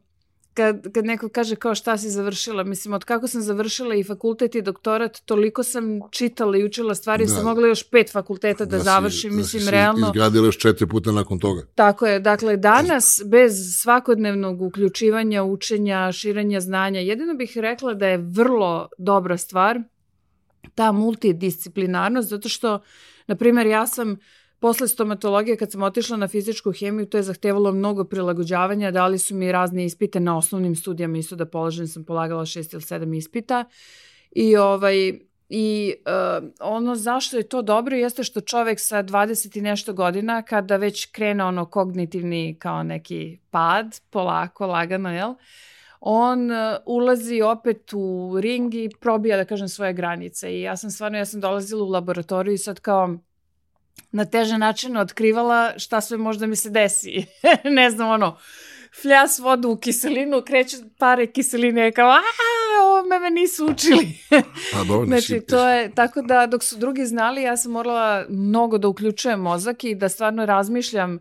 [0.58, 4.54] kad, kad neko kaže kao šta si završila, mislim, od kako sam završila i fakultet
[4.54, 7.30] i doktorat, toliko sam čitala i učila stvari, da.
[7.30, 10.06] sam mogla još pet fakulteta da, da završim, si, mislim, da si realno.
[10.06, 11.62] Izgradila još četiri puta nakon toga.
[11.74, 13.52] Tako je, dakle, danas, bez
[13.82, 19.80] svakodnevnog uključivanja, učenja, širenja znanja, jedino bih rekla da je vrlo dobra stvar
[20.74, 22.80] ta multidisciplinarnost, zato što,
[23.26, 24.16] na primjer, ja sam
[24.60, 29.34] Posle stomatologije, kad sam otišla na fizičku hemiju, to je zahtevalo mnogo prilagođavanja, dali su
[29.34, 33.64] mi razne ispite na osnovnim studijama, isto da položen sam polagala šest ili sedam ispita.
[34.30, 39.60] I ovaj, I uh, ono zašto je to dobro jeste što čovek sa 20 i
[39.60, 45.34] nešto godina, kada već krene ono kognitivni kao neki pad, polako, lagano, jel?
[46.00, 46.56] on uh,
[46.86, 50.52] ulazi opet u ring i probija, da kažem, svoje granice.
[50.52, 53.18] I ja sam stvarno, ja sam dolazila u laboratoriju i sad kao
[54.12, 57.24] na teže način otkrivala šta sve možda mi se desi.
[57.78, 58.38] ne znam, ono,
[59.02, 62.20] fljas vodu u kiselinu, kreću pare kiseline, kao, a,
[62.84, 64.18] ovo me, me nisu učili.
[64.76, 68.78] A, dobro, znači, to je, tako da, dok su drugi znali, ja sam morala mnogo
[68.78, 71.18] da uključujem mozak i da stvarno razmišljam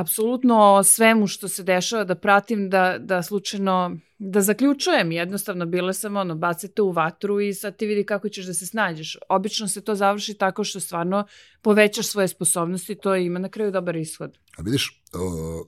[0.00, 5.12] apsolutno svemu što se dešava, da pratim, da, da slučajno, da zaključujem.
[5.12, 8.66] Jednostavno, bile sam ono, bacite u vatru i sad ti vidi kako ćeš da se
[8.66, 9.16] snađeš.
[9.28, 11.26] Obično se to završi tako što stvarno
[11.62, 14.38] povećaš svoje sposobnosti, to ima na kraju dobar ishod.
[14.58, 15.64] A vidiš, o,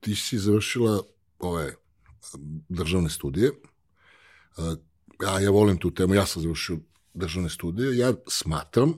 [0.00, 1.02] ti si završila
[1.38, 1.74] ove
[2.68, 3.50] državne studije,
[5.22, 6.78] ja, ja volim tu temu, ja sam završio
[7.14, 8.94] državne studije, ja smatram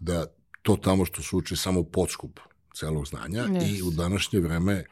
[0.00, 0.26] da
[0.62, 2.40] to tamo što se uči samo podskup
[2.74, 3.78] celog znanja yes.
[3.78, 4.84] i u današnje vreme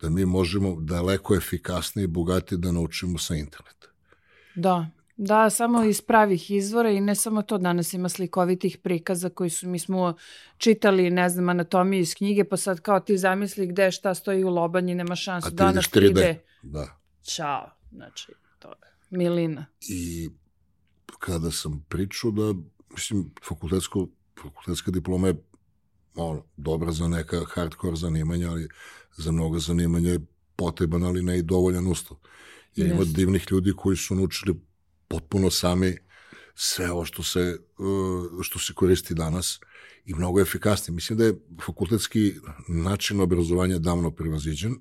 [0.00, 3.88] da mi možemo daleko efikasnije i bogatije da naučimo sa interneta.
[4.54, 9.50] Da, da, samo iz pravih izvora i ne samo to, danas ima slikovitih prikaza koji
[9.50, 10.14] su, mi smo
[10.58, 14.48] čitali, ne znam, anatomiju iz knjige, pa sad kao ti zamisli gde šta stoji u
[14.48, 15.46] lobanji, nema šansu.
[15.46, 16.14] A ti danas 3D.
[16.14, 16.36] 3D.
[16.62, 16.98] Da.
[17.22, 18.74] Ćao, znači, to je
[19.10, 19.66] milina.
[19.88, 20.30] I
[21.18, 22.54] kada sam pričao da,
[22.90, 24.08] mislim, fakultetsko,
[24.42, 25.34] fakultetska diploma je
[26.14, 28.68] ono, dobra za neka hardcore zanimanja, ali
[29.16, 32.18] za mnoga zanimanja je potreban, ali ne i dovoljan uslov.
[32.76, 32.92] Jer yes.
[32.92, 34.54] ima divnih ljudi koji su naučili
[35.08, 35.96] potpuno sami
[36.54, 39.60] sve ovo što se, uh, što se koristi danas
[40.04, 40.94] i mnogo efikasnije.
[40.94, 42.34] Mislim da je fakultetski
[42.68, 44.72] način obrazovanja davno prevaziđen.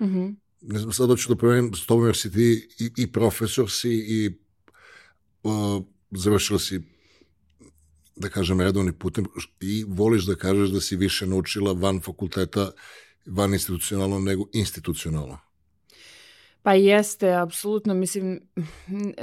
[0.00, 0.36] Mm -hmm.
[0.60, 3.90] Ne znam, sad hoću da proverim s tobom jer si ti i, i profesor si
[3.90, 4.30] i
[5.42, 6.80] uh, završila si
[8.20, 9.26] da kažem, redovni putem
[9.60, 12.70] i voliš da kažeš da si više naučila van fakulteta,
[13.26, 15.38] van institucionalno nego institucionalno.
[16.62, 17.94] Pa jeste, apsolutno.
[17.94, 18.40] Mislim,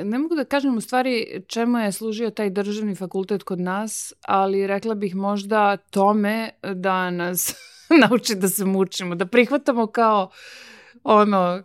[0.03, 4.67] ne mogu da kažem u stvari čemu je služio taj državni fakultet kod nas, ali
[4.67, 7.53] rekla bih možda tome da nas
[8.09, 10.29] nauči da se mučimo, da prihvatamo kao
[11.03, 11.63] ono,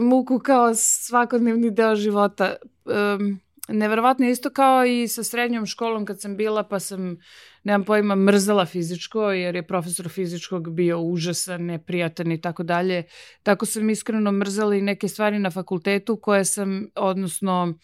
[0.00, 2.56] muku kao svakodnevni deo života.
[2.84, 7.16] Um, neverovatno isto kao i sa srednjom školom kad sam bila pa sam,
[7.64, 13.04] nemam pojma, mrzala fizičko jer je profesor fizičkog bio užasan, neprijatan i tako dalje.
[13.42, 17.74] Tako sam iskreno mrzala i neke stvari na fakultetu koje sam, odnosno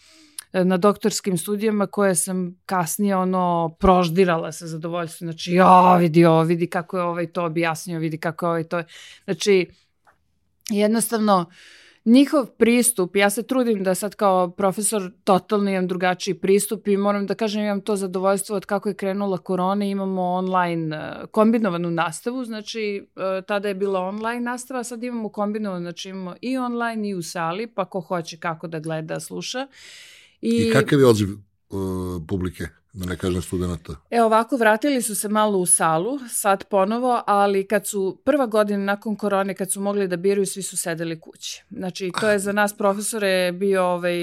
[0.53, 5.27] na doktorskim studijama koje sam kasnije ono proždirala sa zadovoljstvom.
[5.27, 8.83] Znači, ja, vidi ovo, vidi kako je ovaj to objasnio, vidi kako je ovaj to.
[9.25, 9.67] Znači,
[10.71, 16.89] jednostavno, uh, njihov pristup, ja se trudim da sad kao profesor totalno imam drugačiji pristup
[16.89, 21.29] i moram da kažem imam to zadovoljstvo od kako je krenula korona, imamo online uh,
[21.31, 26.59] kombinovanu nastavu, znači uh, tada je bila online nastava, sad imamo kombinovanu, znači imamo i
[26.59, 29.67] online i u sali, pa ko hoće kako da gleda, sluša.
[30.41, 31.29] I, I kakav je odziv
[31.71, 32.80] uh, publike?
[32.93, 33.93] Da ne kažem studenta.
[34.11, 38.85] E ovako, vratili su se malo u salu, sad ponovo, ali kad su prva godina
[38.85, 41.65] nakon korone, kad su mogli da biraju, svi su sedeli kući.
[41.71, 44.17] Znači, to je za nas profesore bio ovaj,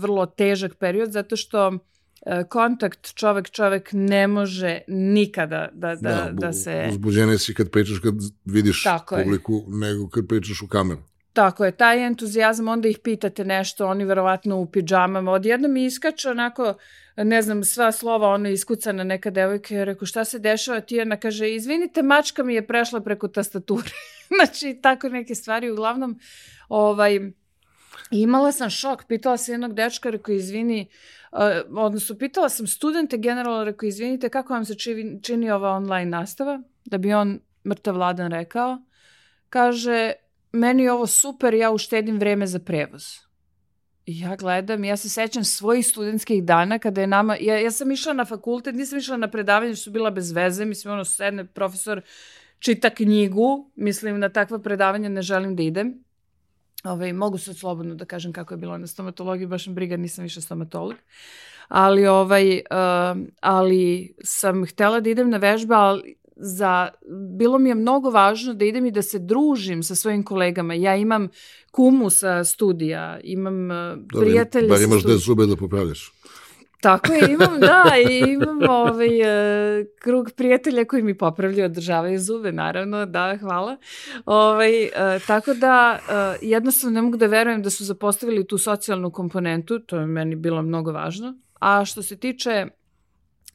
[0.00, 1.78] vrlo težak period, zato što
[2.26, 6.88] e, kontakt čovek čovek ne može nikada da, da, da, da se...
[6.90, 8.14] Uzbuđene si kad pričaš, kad
[8.44, 9.78] vidiš Tako publiku, je.
[9.78, 11.02] nego kad pričaš u kameru.
[11.36, 16.30] Tako je, taj entuzijazam, onda ih pitate nešto, oni verovatno u pidžamama, odjedno mi iskače
[16.30, 16.74] onako,
[17.16, 21.16] ne znam, sva slova, ono iskucana neka devojka, je rekao, šta se dešava, ti jedna
[21.16, 23.90] kaže, izvinite, mačka mi je prešla preko tastature.
[24.36, 26.18] znači, tako neke stvari, uglavnom,
[26.68, 27.20] ovaj,
[28.10, 30.88] imala sam šok, pitala sam jednog dečka, rekao, izvini,
[31.32, 31.38] uh,
[31.78, 36.62] odnosno, pitala sam studente generalno, rekao, izvinite, kako vam se čini, čini ova online nastava,
[36.84, 38.78] da bi on mrtav Vladan rekao,
[39.48, 40.12] kaže,
[40.56, 43.04] meni je ovo super, ja uštedim vreme za prevoz.
[44.06, 48.12] Ja gledam, ja se sećam svojih studentskih dana kada je nama, ja, ja sam išla
[48.12, 52.00] na fakultet, nisam išla na predavanje, su bila bez veze, mislim, ono, sedne profesor
[52.58, 56.04] čita knjigu, mislim, na takva predavanja ne želim da idem.
[56.84, 60.40] Ovaj, mogu sad slobodno da kažem kako je bilo na stomatologiji, baš briga, nisam više
[60.40, 60.96] stomatolog.
[61.68, 66.88] Ali, ovaj, uh, ali sam htela da idem na vežbe, ali za,
[67.38, 70.74] bilo mi je mnogo važno da idem i da se družim sa svojim kolegama.
[70.74, 71.28] Ja imam
[71.70, 73.76] kumu sa studija, imam uh,
[74.20, 76.12] prijatelje Bar imaš gde zube da popravljaš.
[76.80, 82.52] Tako je, imam, da, i imam ovaj, uh, krug prijatelja koji mi popravljaju, održavaju zube,
[82.52, 83.76] naravno, da, hvala.
[84.26, 84.90] Ovaj, uh,
[85.26, 89.96] tako da, uh, jednostavno ne mogu da verujem da su zapostavili tu socijalnu komponentu, to
[89.96, 91.34] je meni bilo mnogo važno.
[91.60, 92.66] A što se tiče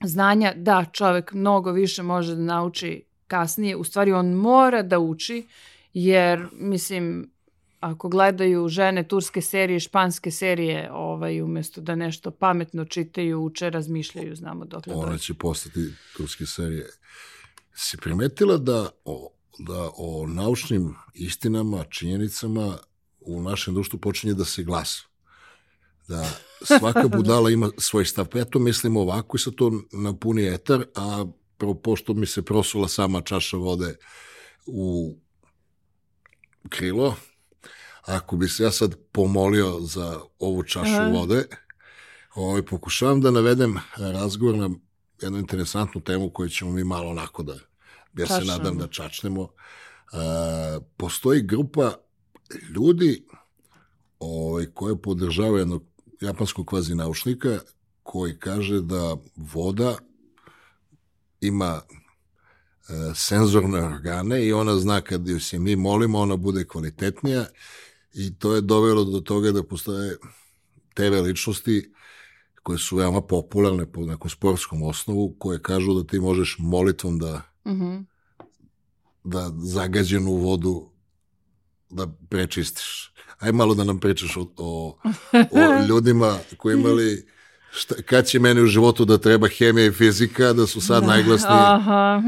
[0.03, 5.47] znanja, da, čovek mnogo više može da nauči kasnije, u stvari on mora da uči,
[5.93, 7.31] jer, mislim,
[7.79, 14.35] ako gledaju žene turske serije, španske serije, ovaj, umesto da nešto pametno čitaju, uče, razmišljaju,
[14.35, 15.23] znamo dok Ona dođe.
[15.23, 16.89] će postati turske serije.
[17.73, 19.29] Si primetila da o,
[19.59, 22.77] da o naučnim istinama, činjenicama
[23.19, 25.10] u našem društvu počinje da se glasa?
[26.07, 26.25] Da
[26.61, 28.25] svaka budala ima svoj stav.
[28.25, 31.25] Pa ja to mislim ovako i sad to napuni etar, a
[31.57, 33.95] prvo pošto mi se prosula sama čaša vode
[34.65, 35.15] u
[36.69, 37.15] krilo,
[38.01, 41.11] ako bi se ja sad pomolio za ovu čašu Aha.
[41.11, 41.47] vode,
[42.35, 44.69] ovaj, pokušavam da navedem razgovor na
[45.21, 47.55] jednu interesantnu temu koju ćemo mi malo onako da,
[48.17, 49.41] ja se nadam da čačnemo.
[49.41, 49.49] Uh,
[50.97, 51.93] postoji grupa
[52.75, 53.25] ljudi
[54.19, 55.90] ovaj, koje podržavaju jednog
[56.21, 57.59] japanskog kvazi naučnika
[58.03, 59.97] koji kaže da voda
[61.41, 67.45] ima e, senzorne organe i ona zna kad ju se mi molimo, ona bude kvalitetnija
[68.13, 70.17] i to je dovelo do toga da postoje
[70.93, 71.93] TV ličnosti
[72.63, 77.41] koje su veoma popularne po nekom sportskom osnovu, koje kažu da ti možeš molitvom da
[77.65, 78.05] mm -hmm.
[79.23, 80.89] da zagađenu vodu
[81.89, 83.10] da prečistiš.
[83.41, 84.97] Aj malo da nam pričaš o, o,
[85.51, 87.25] o ljudima koji imali
[87.71, 91.07] šta, kad će meni u životu da treba hemija i fizika, da su sad da,
[91.07, 91.59] najglasniji.
[91.59, 92.21] Aha.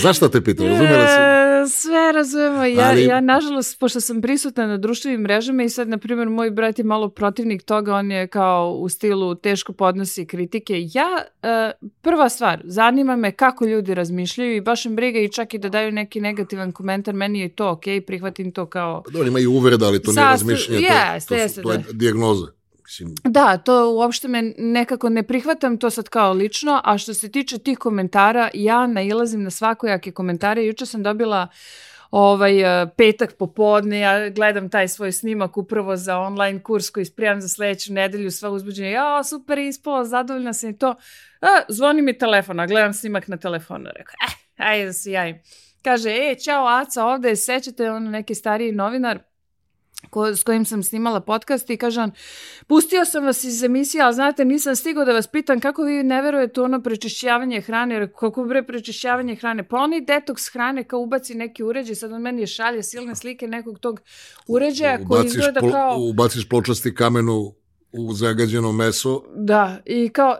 [0.00, 1.18] Znaš šta te pitam, razumela si?
[1.68, 2.64] E, sve razumemo.
[2.64, 3.04] Ja, Ali...
[3.04, 6.84] ja, nažalost, pošto sam prisutna na društvenim mrežama i sad, na primjer, moj brat je
[6.84, 10.74] malo protivnik toga, on je kao u stilu teško podnosi kritike.
[10.94, 15.54] Ja, uh, prva stvar, zanima me kako ljudi razmišljaju i baš im briga i čak
[15.54, 19.02] i da daju neki negativan komentar, meni je to okej, okay, prihvatim to kao...
[19.02, 21.78] Pa dobro, ima i uvreda, ali to nije razmišljanje, yes, to, to, su, to je
[21.78, 21.92] da.
[21.92, 22.57] dijagnoza.
[22.88, 23.14] Mislim...
[23.24, 27.58] Da, to uopšte me nekako ne prihvatam to sad kao lično, a što se tiče
[27.58, 30.64] tih komentara, ja nailazim na svakojake komentare.
[30.64, 31.48] Juče sam dobila
[32.10, 37.40] ovaj e, petak popodne, ja gledam taj svoj snimak upravo za online kurs koji spremam
[37.40, 40.94] za sledeću nedelju, sva uzbuđenja, ja, super ispala, zadovoljna sam i to.
[41.40, 45.38] A, zvoni mi telefon, a gledam snimak na telefonu, rekao, eh, ajde da se javim.
[45.82, 49.18] Kaže, e, čao Aca, ovde, sećate on neki stariji novinar,
[50.10, 52.10] ko, s kojim sam snimala podcast i kaže on,
[52.66, 56.22] pustio sam vas iz emisije, ali znate, nisam stigao da vas pitam kako vi ne
[56.22, 61.00] verujete u ono prečišćavanje hrane, jer kako bre prečišćavanje hrane, pa oni detoks hrane kao
[61.00, 64.00] ubaci neki uređaj, sad on meni je šalje silne slike nekog tog
[64.48, 65.96] uređaja koji izgleda kao...
[65.98, 67.57] Ubaciš pločasti kamenu u
[67.92, 69.22] zagađeno meso.
[69.36, 70.36] Da, i kao,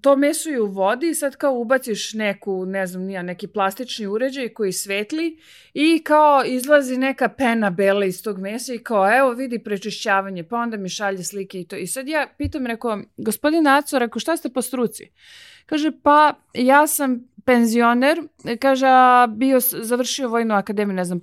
[0.00, 4.06] to meso je u vodi i sad kao ubaciš neku, ne znam, nija, neki plastični
[4.06, 5.38] uređaj koji svetli
[5.74, 10.56] i kao izlazi neka pena bela iz tog mesa i kao, evo vidi prečišćavanje, pa
[10.56, 11.76] onda mi šalje slike i to.
[11.76, 15.10] I sad ja pitam, rekao, gospodin Aco, rekao, šta ste po struci?
[15.66, 18.22] Kaže, pa ja sam penzioner,
[18.60, 21.20] kaže, a bio, završio vojnu akademiju, ne znam,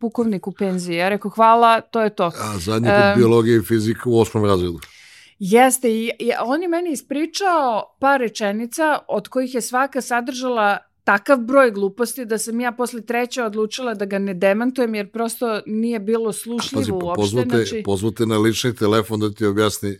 [0.00, 0.96] pukovnik u penziji.
[0.96, 2.24] Ja rekao, hvala, to je to.
[2.24, 4.78] A zadnji put um, biologija i fizika u osmom razredu.
[5.38, 11.38] Jeste, i, i on je meni ispričao par rečenica od kojih je svaka sadržala takav
[11.38, 16.00] broj gluposti da sam ja posle treće odlučila da ga ne demantujem jer prosto nije
[16.00, 17.20] bilo slušljivo Pazi, uopšte.
[17.22, 17.82] Pozvate, znači...
[17.84, 19.98] pozvate na lični telefon da ti objasni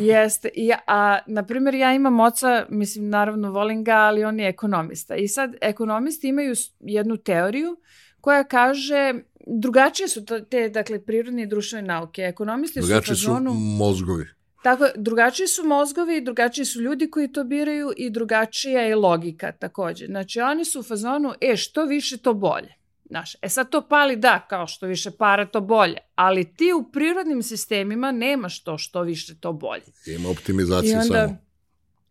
[0.00, 0.48] Jeste.
[0.54, 5.16] I, a, na primjer, ja imam oca, mislim, naravno volim ga, ali on je ekonomista.
[5.16, 7.76] I sad, ekonomisti imaju jednu teoriju
[8.20, 9.14] koja kaže,
[9.46, 12.22] drugačije su te, dakle, prirodne i društvene nauke.
[12.22, 13.50] Ekonomisti drugačije su u fazonu...
[13.50, 14.24] su mozgovi.
[14.62, 20.06] Tako, drugačiji su mozgovi, drugačiji su ljudi koji to biraju i drugačija je logika takođe.
[20.06, 22.74] Znači, oni su u fazonu, e, što više, to bolje.
[23.12, 26.92] Znaš, e sad to pali da, kao što više para to bolje, ali ti u
[26.92, 29.82] prirodnim sistemima nemaš to što više to bolje.
[30.06, 31.38] Ima optimizacija onda, samo.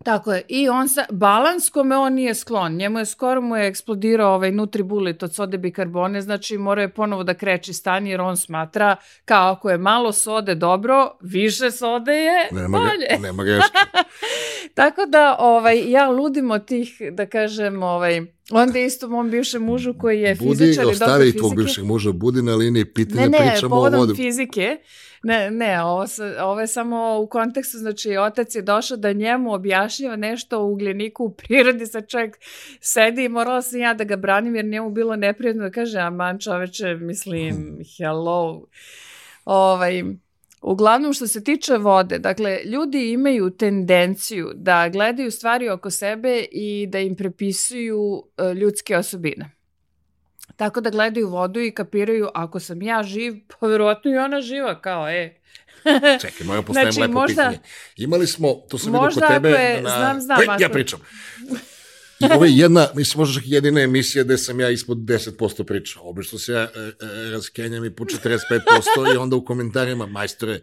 [0.03, 0.43] Tako je.
[0.47, 2.75] I on sa, balans kome on nije sklon.
[2.75, 7.23] Njemu je skoro mu je eksplodirao ovaj nutribulit od sode bikarbone, znači mora je ponovo
[7.23, 8.95] da kreći stan jer on smatra
[9.25, 13.07] kao ako je malo sode dobro, više sode je Nema, bolje.
[13.09, 13.77] ga, nema greške.
[14.73, 19.93] Tako da ovaj, ja ludim od tih, da kažem, ovaj, onda isto mom bivšem mužu
[19.99, 21.63] koji je Budi, fizičar i doktor ostavi tvog fizike.
[21.63, 24.15] bivšeg muža, budi na liniji, pitanja, Ne, ne, pričamo o povodom vodi.
[24.15, 24.77] fizike.
[25.23, 26.05] Ne, ne, ovo,
[26.41, 31.23] ovo je samo u kontekstu, znači otac je došao da njemu objašnjava nešto o ugljeniku
[31.23, 32.37] u prirodi, sad čovjek
[32.79, 36.39] sedi i morala sam ja da ga branim jer njemu bilo neprijatno da kaže, aman
[36.39, 38.65] čoveče, mislim, hello.
[39.45, 40.03] Ovaj,
[40.61, 46.87] Uglavnom što se tiče vode, dakle, ljudi imaju tendenciju da gledaju stvari oko sebe i
[46.87, 49.51] da im prepisuju e, ljudske osobine.
[50.55, 54.81] Tako da gledaju vodu i kapiraju, ako sam ja živ, pa verovatno i ona živa,
[54.81, 55.33] kao, e.
[56.21, 57.59] Čekaj, moja postavim Znači, lepo možda- pitanje.
[57.97, 59.49] Imali smo, to sam vidio kod tebe...
[59.49, 59.89] je- na...
[59.89, 60.99] znam, znam, Ej, ja pričam.
[62.21, 66.03] I ovo je jedna, mislim, možda čak jedina emisija gde sam ja ispod 10% pričao.
[66.05, 68.59] Obično se ja e, e, raskenjam i po 45%
[69.13, 70.61] i onda u komentarima, majstore, e,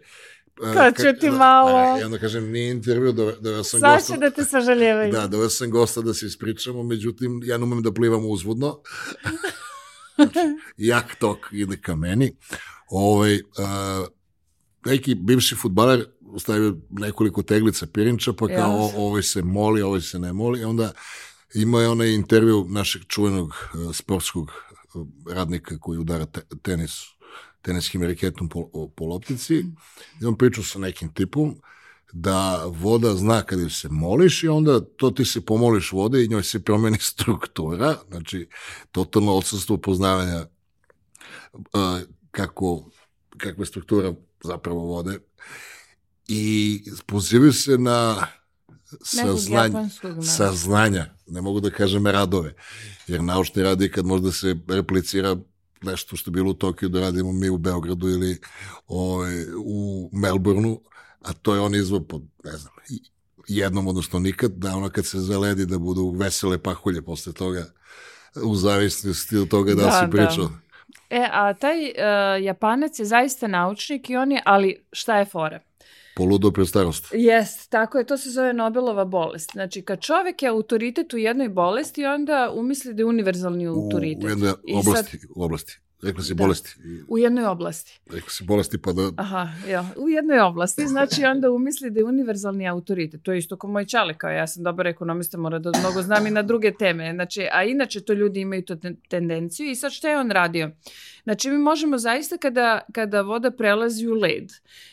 [0.73, 1.77] Kad ka- ću ti da, malo.
[1.77, 4.13] a, I onda kažem, nije intervju, da, da sam Sad gosta.
[4.13, 5.11] će da te sažaljevaju.
[5.11, 8.79] Da, doveo sam gosta da se ispričamo, međutim, ja ne umem da plivam uzvodno.
[10.15, 10.39] Znači,
[10.77, 12.35] jak tok ide ka meni.
[12.87, 14.05] Ovaj, a,
[14.85, 16.05] neki bivši futbaler
[16.39, 20.63] stavio nekoliko teglica pirinča, pa kao o- ovaj se moli, ovaj se ne moli.
[20.63, 20.91] Onda
[21.53, 27.19] ima je onaj intervju našeg čuvenog e, sportskog e, radnika koji udara te, tenis
[27.61, 29.65] teniskim raketom po, po loptici.
[30.21, 31.55] I on pričao sa nekim tipom
[32.13, 36.43] da voda zna kada se moliš i onda to ti se pomoliš vode i njoj
[36.43, 38.49] se promeni struktura, znači
[38.91, 40.45] totalno odsustvo poznavanja
[41.53, 41.99] uh,
[42.31, 42.89] kako,
[43.37, 45.19] kakva je struktura zapravo vode
[46.27, 48.27] i pozivaju se na
[50.15, 50.21] Da.
[50.21, 52.53] saznanja, ne mogu da kažem radove,
[53.07, 55.35] jer naučni rad je kad možda se replicira
[55.81, 58.41] nešto što je bilo u Tokiju da radimo mi u Beogradu ili
[58.87, 60.79] ovaj, u Melbourneu,
[61.21, 62.73] a to je on izvao po, ne znam,
[63.47, 67.65] jednom, odnosno nikad, da ono kad se zaledi da budu vesele pahulje posle toga,
[68.43, 70.11] u zavisnosti od toga da, Da, si da.
[70.11, 70.49] pričao.
[71.09, 75.59] E, a taj uh, Japanac je zaista naučnik i on je, ali šta je fora?
[76.19, 77.05] Poludo pre starost.
[77.13, 79.51] Jest, tako je, to se zove Nobelova bolest.
[79.51, 84.23] Znači, kad čovek je autoritet u jednoj bolesti, onda umisli da je univerzalni U, autoritet.
[84.23, 85.79] u jednoj I sad- oblasti, u oblasti.
[86.03, 86.43] Rekla si Da.
[86.43, 86.75] bolesti.
[87.07, 87.99] U jednoj oblasti.
[88.09, 89.11] Rekla si bolesti pa da...
[89.17, 93.23] Aha, ja, u jednoj oblasti, znači onda umisli da je univerzalni autoritet.
[93.23, 96.27] To je isto kao moj čale, kao ja sam dobar ekonomista, mora da mnogo znam
[96.27, 97.11] i na druge teme.
[97.13, 100.71] Znači, a inače to ljudi imaju tu ten- tendenciju i sad šta je on radio?
[101.23, 104.49] Znači, mi možemo zaista kada, kada voda prelazi u led,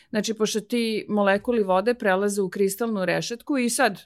[0.09, 4.01] znači, pošto ti molekuli vode prelaze u kristalnu rešetku i sad,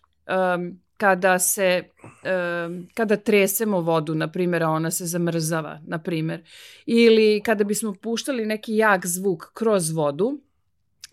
[0.56, 6.44] um, kada se, um, kada tresemo vodu, na primjer, a ona se zamrzava, na primjer,
[6.86, 10.32] ili kada bismo puštali neki jak zvuk kroz vodu,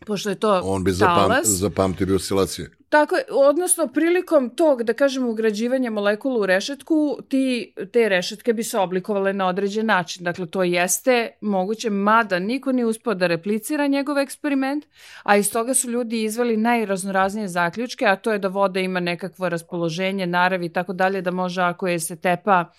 [0.07, 2.71] pošto je to On bi zapam, talas, zapamtio oscilacije.
[2.89, 8.65] Tako je, odnosno prilikom tog, da kažemo, ugrađivanja molekula u rešetku, ti, te rešetke bi
[8.65, 10.25] se oblikovale na određen način.
[10.25, 14.85] Dakle, to jeste moguće, mada niko nije uspio da replicira njegov eksperiment,
[15.23, 19.49] a iz toga su ljudi izveli najraznoraznije zaključke, a to je da voda ima nekakvo
[19.49, 22.73] raspoloženje, narav i tako dalje, da može ako je se tepa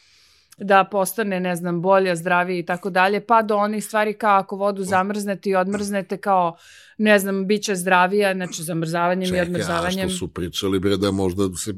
[0.61, 4.55] da postane, ne znam, bolja, zdravija i tako dalje, pa do onih stvari kao ako
[4.55, 6.57] vodu zamrznete i odmrznete kao,
[6.97, 10.09] ne znam, bit će zdravija, znači zamrzavanjem i Čekaj, a odmrzavanjem.
[10.09, 11.73] što su pričali, bre, da možda se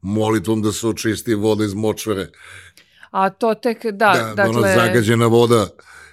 [0.00, 2.28] molitvom da se očisti voda iz močvare.
[3.10, 5.66] A to tek, da, da, da ona dakle, zagađena voda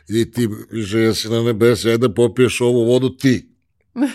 [0.07, 3.49] i ti želja si na nebesa, ajde da popiješ ovu vodu ti.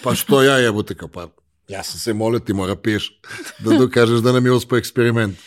[0.03, 1.29] Pa što ja jebote, kao pa
[1.69, 3.21] ja sam se molio, ti mora piješ
[3.59, 5.39] da dokažeš da nam je uspio eksperiment.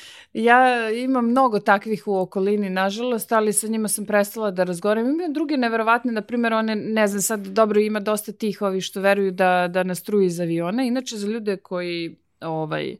[0.43, 5.09] Ja imam mnogo takvih u okolini, nažalost, ali sa njima sam prestala da razgovaram.
[5.09, 9.01] Imam druge neverovatne, na primjer, one, ne znam, sad dobro ima dosta tih ovi što
[9.01, 10.83] veruju da, da nas truju iz aviona.
[10.83, 12.95] Inače, za ljude koji ovaj,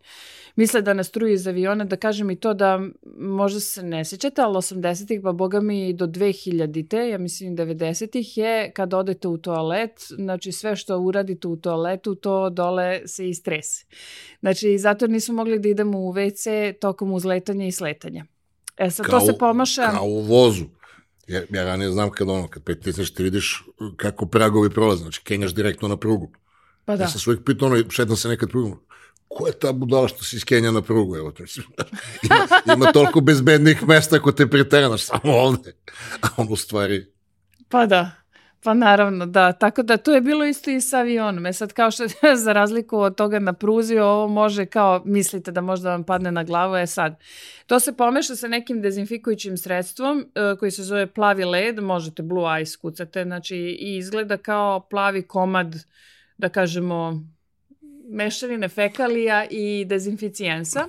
[0.58, 2.80] misle da nas truju iz aviona, da kažem i to da
[3.18, 8.72] možda se ne sjećate, ali 80-ih, pa boga mi do 2000-te, ja mislim 90-ih je
[8.76, 13.86] kad odete u toalet, znači sve što uradite u toaletu, to dole se istrese.
[14.40, 18.26] Znači, zato nismo mogli da idemo u WC tokom uzletanja i sletanja.
[18.78, 19.92] E sad, to se pomaša...
[19.92, 20.66] Kao u vozu.
[21.28, 23.64] Ja, ja ranije znam kad ono, kad pritisneš ti vidiš
[23.96, 26.32] kako pragovi prolaze, znači kenjaš direktno na prugu.
[26.86, 27.04] Pa da.
[27.04, 28.80] Ja sam se uvijek pitao, ono, šetam se nekad prugom,
[29.28, 31.44] ko je ta budala što si iskenja na prugu, evo to
[32.24, 35.76] ima, ima toliko bezbednih mesta ako te preteranaš samo ovde.
[36.22, 37.06] A on u stvari,
[37.70, 38.12] Pa da.
[38.64, 39.52] Pa naravno, da.
[39.52, 41.46] Tako da to je bilo isto i sa avionom.
[41.46, 42.04] E sad kao što
[42.46, 46.44] za razliku od toga na pruzi, ovo može kao, mislite da možda vam padne na
[46.44, 47.20] glavu, je sad.
[47.68, 52.62] To se pomeša sa nekim dezinfikujućim sredstvom e, koji se zove plavi led, možete blue
[52.62, 55.76] ice kucate, znači i izgleda kao plavi komad,
[56.38, 57.22] da kažemo,
[58.10, 60.88] mešavine fekalija i dezinficijensa.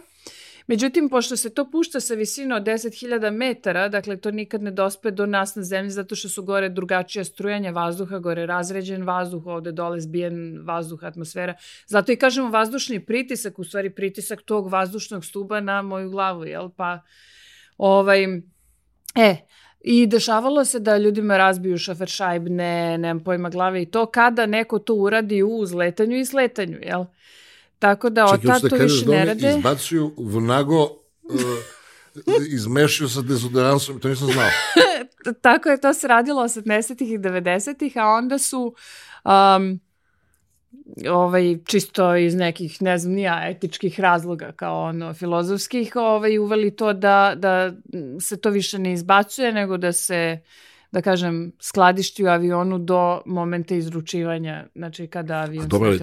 [0.68, 5.10] Međutim, pošto se to pušta sa visine od 10.000 metara, dakle to nikad ne dospe
[5.10, 9.72] do nas na zemlji zato što su gore drugačija strujanja vazduha, gore razređen vazduh, ovde
[9.72, 11.54] dole zbijen vazduh, atmosfera.
[11.86, 16.68] Zato i kažemo vazdušni pritisak, u stvari pritisak tog vazdušnog stuba na moju glavu, jel?
[16.76, 17.00] Pa,
[17.78, 18.24] ovaj,
[19.14, 19.36] e,
[19.80, 24.94] I dešavalo se da ljudima razbiju šaferšajbne, nemam pojma glave i to, kada neko to
[24.94, 27.04] uradi u uzletanju i sletanju, jel?
[27.78, 29.54] Tako da od tad to više da ne rade.
[29.56, 30.90] izbacuju vnago uh,
[32.50, 34.48] izmešaju sa dezodoransom, to nisam znao.
[35.42, 38.74] Tako je, to se radilo 80-ih i 90-ih, a onda su
[39.24, 39.80] um,
[41.10, 46.92] ovaj, čisto iz nekih, ne znam, nija etičkih razloga, kao ono, filozofskih, ovaj, uveli to
[46.92, 47.72] da, da
[48.20, 50.40] se to više ne izbacuje, nego da se
[50.92, 55.64] da kažem, skladišti u avionu do momenta izručivanja, znači kada avion...
[55.64, 55.98] A dobro, e,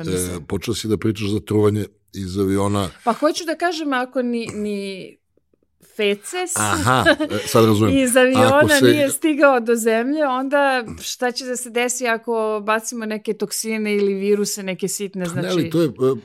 [0.47, 2.89] počeo si da pričaš za truvanje iz aviona...
[3.03, 5.17] Pa hoću da kažem, ako ni, ni
[5.95, 7.05] feces Aha,
[7.51, 7.97] sad razumem.
[7.97, 8.85] iz aviona se...
[8.85, 14.13] nije stigao do zemlje, onda šta će da se desi ako bacimo neke toksine ili
[14.13, 15.47] viruse, neke sitne, znači...
[15.47, 15.87] Ne, ali to je...
[15.87, 16.15] E,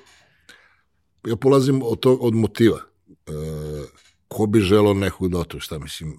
[1.31, 2.79] ja polazim od, to, od motiva.
[3.09, 3.33] E,
[4.29, 6.17] ko bi želao nekog da otruje, šta mislim,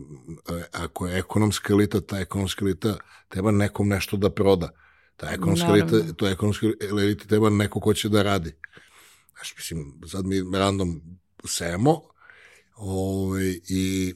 [0.49, 2.97] e, ako je ekonomska elita, ta ekonomska elita
[3.28, 4.70] treba nekom nešto da proda.
[5.16, 5.97] Ta ekonomska Naravno.
[5.97, 8.54] elita, to ekonomska elita treba neko ko će da radi.
[9.36, 11.02] Znaš, mislim, sad mi random
[11.45, 12.11] semo
[12.82, 14.14] ovaj, i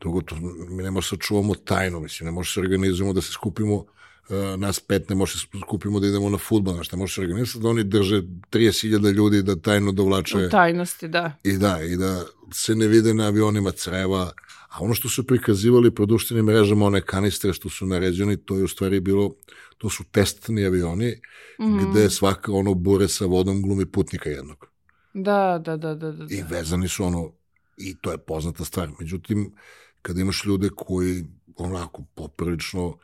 [0.00, 0.36] drugo, to,
[0.68, 3.84] mi ne možemo da čuvamo tajno, mislim, ne možemo da se organizujemo da se skupimo
[4.30, 7.20] E, nas pet ne može da skupimo da idemo na futbol, znaš, ne može se
[7.20, 10.36] organizati, da oni drže 30.000 ljudi da tajno dovlače.
[10.36, 11.36] U tajnosti, da.
[11.44, 14.32] I da, i da se ne vide na avionima creva,
[14.68, 18.64] a ono što su prikazivali po društvenim mrežama, one kanistre što su naređeni, to je
[18.64, 19.34] u stvari bilo,
[19.78, 21.14] to su testni avioni,
[21.60, 21.90] mm -hmm.
[21.90, 24.66] gde svaka ono bure sa vodom glumi putnika jednog.
[25.14, 26.26] Da, da, da, da, da.
[26.30, 27.32] I vezani su ono,
[27.76, 28.90] i to je poznata stvar.
[29.00, 29.54] Međutim,
[30.02, 31.24] kad imaš ljude koji
[31.56, 32.96] onako poprilično uh,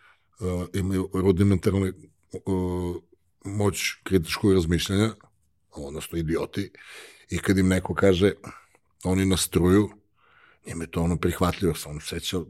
[0.75, 1.93] imaju rudimentarnu
[2.33, 2.97] uh,
[3.45, 5.15] moć kritičkog razmišljanja,
[5.71, 6.71] odnosno idioti,
[7.31, 8.33] i kad im neko kaže
[9.05, 9.91] oni nastruju,
[10.67, 12.47] njima je to ono prihvatljivo, sam ono sećao,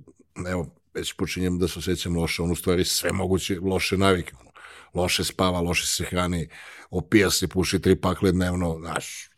[0.48, 4.50] evo, već počinjem da se osjećam loše, ono stvari sve moguće loše navike, ono,
[4.94, 6.48] loše spava, loše se hrani,
[6.90, 9.30] opija se, puši tri pakle dnevno, znaš,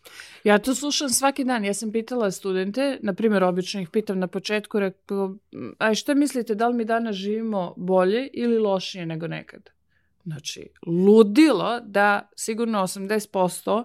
[0.44, 1.64] Ja to slušam svaki dan.
[1.64, 5.36] Ja sam pitala studente, na primjer, obično ih pitam na početku, rekao,
[5.78, 9.70] a šta mislite, da li mi danas živimo bolje ili lošije nego nekad?
[10.24, 13.84] Znači, ludilo da sigurno 80%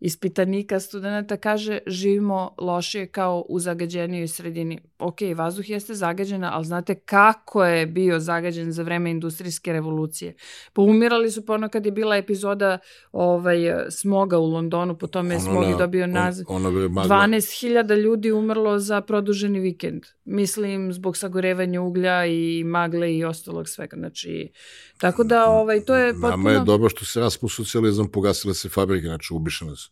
[0.00, 4.80] ispitanika studenta kaže živimo lošije kao u zagađenijoj sredini.
[4.98, 10.34] Ok, vazduh jeste zagađena, ali znate kako je bio zagađen za vreme industrijske revolucije.
[10.72, 12.78] Poumirali su pono kad je bila epizoda
[13.12, 13.58] ovaj,
[13.90, 16.46] smoga u Londonu, po tome je smog i dobio naziv.
[16.48, 20.02] On, 12.000 ljudi umrlo za produženi vikend.
[20.24, 23.96] Mislim, zbog sagorevanja uglja i magle i ostalog svega.
[23.96, 24.52] Znači,
[24.98, 26.30] tako da ovaj, to je potpuno...
[26.30, 29.89] Nama je dobro što se raspu socijalizam, pogasile se fabrike, znači ubiše nas.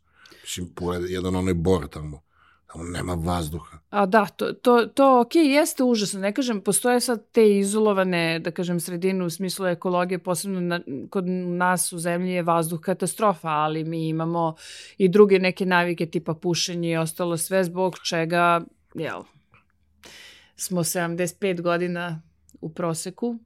[0.49, 0.75] Mislim,
[1.09, 2.29] jedan onaj bor tamo
[2.73, 3.79] tamo nema vazduha.
[3.91, 6.21] A da, to, to, to ok, jeste užasno.
[6.21, 10.81] Ne kažem, postoje sad te izolovane, da kažem, sredine u smislu ekologije, posebno na,
[11.11, 14.55] kod nas u zemlji je vazduh katastrofa, ali mi imamo
[14.99, 18.61] i druge neke navike tipa pušenje i ostalo sve zbog čega,
[18.95, 19.23] jel,
[20.57, 22.23] smo 75 godina
[22.61, 23.39] u proseku,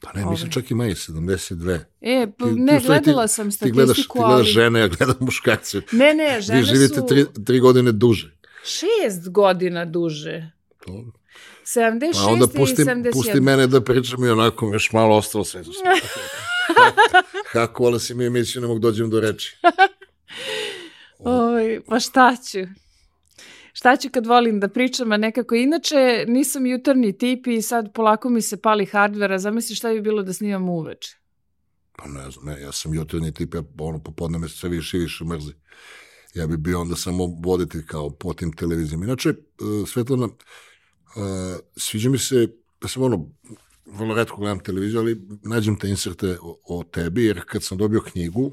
[0.00, 1.78] Pa ne, mislim čak i manje, 72.
[2.00, 5.16] E, pa, ne, ti, gledala ti, sam statistiku, ti gledaš, ti gledaš žene, ja gledam
[5.20, 5.80] muškarce.
[5.92, 6.70] Ne, ne, žene su...
[6.72, 7.06] Vi živite su...
[7.06, 8.36] tri, tri godine duže.
[8.64, 10.50] Šest godina duže.
[10.86, 11.12] Dobro.
[11.64, 13.12] 76 pa onda pusti, i 71.
[13.12, 15.62] pusti mene da pričam i onako još malo ostalo sve.
[17.52, 19.56] Kako, vola si mi emisiju, ne mogu dođem do reči.
[21.18, 22.58] Oj, pa šta ću?
[23.76, 28.28] Šta ću kad volim da pričam, a nekako inače nisam jutarnji tip i sad polako
[28.28, 31.16] mi se pali hardvera, zamisli šta bi bilo da snimam uveče.
[31.96, 35.00] Pa ne znam, ne, ja sam jutarnji tip, ja ono popodne me sve više i
[35.00, 35.52] više mrzi.
[36.34, 39.04] Ja bi bio onda samo voditelj kao po tim televizijama.
[39.04, 40.32] Inače, uh, Svetlana, uh,
[41.76, 42.48] sviđa mi se,
[42.82, 43.28] ja sam ono,
[43.86, 48.00] vrlo redko gledam televiziju, ali nađem te inserte o, o tebi, jer kad sam dobio
[48.00, 48.52] knjigu,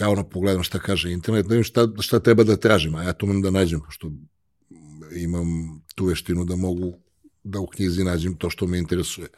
[0.00, 3.12] ja ono pogledam šta kaže internet, da vidim šta, šta treba da tražim, a ja
[3.12, 4.10] to imam da nađem, pošto
[5.16, 5.46] imam
[5.94, 6.98] tu veštinu da mogu
[7.44, 9.28] da u knjizi nađem to što me interesuje.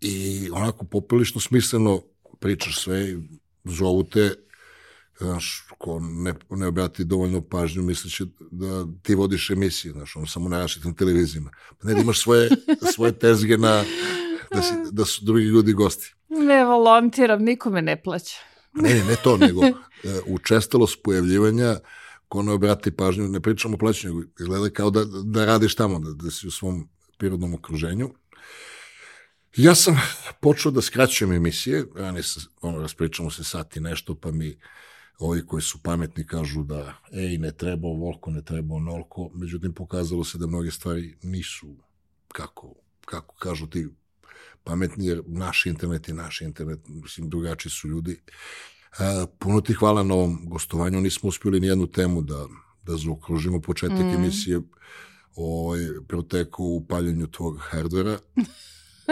[0.00, 2.02] i onako poprilično smisleno
[2.40, 3.16] pričaš sve
[3.64, 4.34] zovu te
[5.18, 10.48] znaš, ko ne, ne obrati dovoljno pažnju, misleći da ti vodiš emisiju, znaš, ono samo
[10.48, 11.50] na različitim televizijama.
[11.78, 12.50] Pa ne da imaš svoje,
[12.94, 13.84] svoje tezge na,
[14.52, 16.14] da, si, da su drugi ljudi gosti.
[16.28, 18.36] Ne volontiram, niko me ne plaća.
[18.76, 19.74] Ne, ne, to, nego uh,
[20.26, 21.76] učestalost pojavljivanja
[22.28, 26.12] ko ne obrati pažnju, ne pričamo o plaćanju, izgleda kao da, da radiš tamo, da,
[26.12, 28.10] da si u svom prirodnom okruženju.
[29.56, 30.00] Ja sam
[30.40, 34.58] počeo da skraćujem emisije, ranije se, ono, raspričamo se sat i nešto, pa mi
[35.18, 40.24] ovi koji su pametni kažu da ej, ne treba ovoliko, ne treba onolko, međutim pokazalo
[40.24, 41.76] se da mnoge stvari nisu
[42.28, 42.74] kako,
[43.04, 43.88] kako kažu ti
[44.66, 48.20] pametni, jer naš internet je naš internet, mislim, drugačiji su ljudi.
[48.98, 52.46] A, puno ti hvala na ovom gostovanju, nismo uspjeli ni jednu temu da,
[52.82, 54.14] da zaokružimo početak mm.
[54.14, 54.60] emisije
[55.36, 58.18] ovaj, proteku u paljenju tvog hardvera.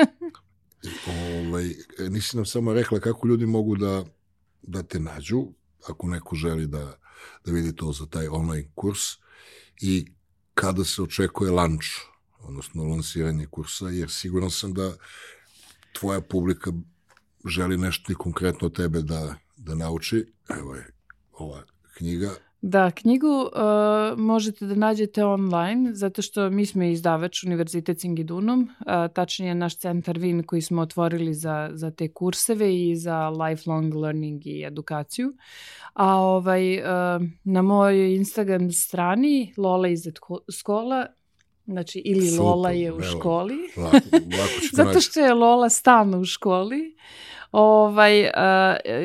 [1.47, 1.75] ovaj,
[2.09, 4.05] nisi nam samo rekla kako ljudi mogu da,
[4.63, 5.47] da te nađu,
[5.89, 6.99] ako neko želi da,
[7.45, 9.01] da vidi to za taj online kurs
[9.81, 10.13] i
[10.55, 11.87] kada se očekuje lunch,
[12.39, 14.97] odnosno lansiranje kursa, jer siguran sam da
[15.99, 16.73] tvoja publika
[17.47, 20.27] želi nešto i konkretno od tebe da, da nauči.
[20.49, 20.87] Evo je
[21.33, 21.63] ova
[21.95, 22.31] knjiga
[22.67, 29.13] Da, knjigu uh, možete da nađete online, zato što mi smo izdavač Univerzitet Singidunum, uh,
[29.15, 34.47] tačnije naš centar VIN koji smo otvorili za, za te kurseve i za lifelong learning
[34.47, 35.33] i edukaciju.
[35.95, 36.85] A ovaj, uh,
[37.45, 40.09] na mojoj Instagram strani Lola iz
[40.53, 41.07] Skola
[41.67, 43.59] Znači, ili Super, Lola je u evo, školi.
[43.77, 46.97] Lako, lako Zato što je Lola stalno u školi.
[47.53, 48.31] Ovaj, uh,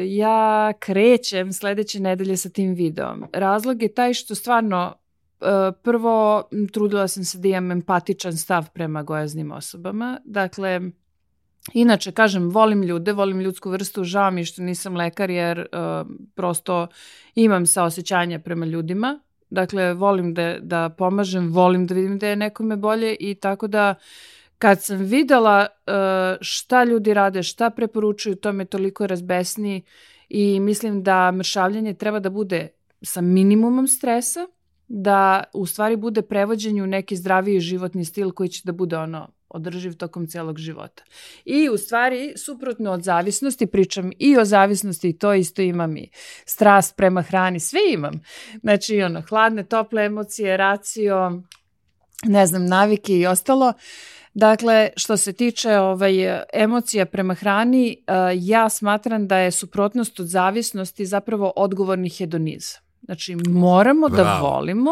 [0.07, 3.26] ja krećem sledeće nedelje sa tim videom.
[3.34, 4.95] Razlog je taj što stvarno
[5.41, 5.47] uh,
[5.84, 6.43] prvo
[6.74, 10.20] trudila sam se da imam empatičan stav prema gojaznim osobama.
[10.26, 10.82] Dakle,
[11.74, 16.88] Inače, kažem, volim ljude, volim ljudsku vrstu, žao mi što nisam lekar jer uh, prosto
[17.36, 19.20] imam saosećanja prema ljudima.
[19.50, 23.95] Dakle, volim da, da pomažem, volim da vidim da je nekome bolje i tako da
[24.58, 25.93] kad sam videla uh,
[26.41, 29.82] šta ljudi rade, šta preporučuju, to me toliko razbesni
[30.30, 32.68] i mislim da mršavljanje treba da bude
[33.02, 34.47] sa minimumom stresa,
[34.88, 39.28] da u stvari bude prevođenje u neki zdraviji životni stil koji će da bude ono
[39.50, 41.04] održiv tokom celog života.
[41.45, 46.10] I u stvari, suprotno od zavisnosti, pričam i o zavisnosti i to isto imam i
[46.45, 48.22] strast prema hrani, sve imam.
[48.62, 51.41] Znači, ono, hladne, tople emocije, racio,
[52.24, 53.74] ne znam, navike i ostalo.
[54.34, 60.28] Dakle, što se tiče ovaj, emocija prema hrani, uh, ja smatram da je suprotnost od
[60.28, 62.82] zavisnosti zapravo odgovorni hedonizam.
[63.02, 64.47] Znači, moramo da Bravo.
[64.47, 64.91] da volimo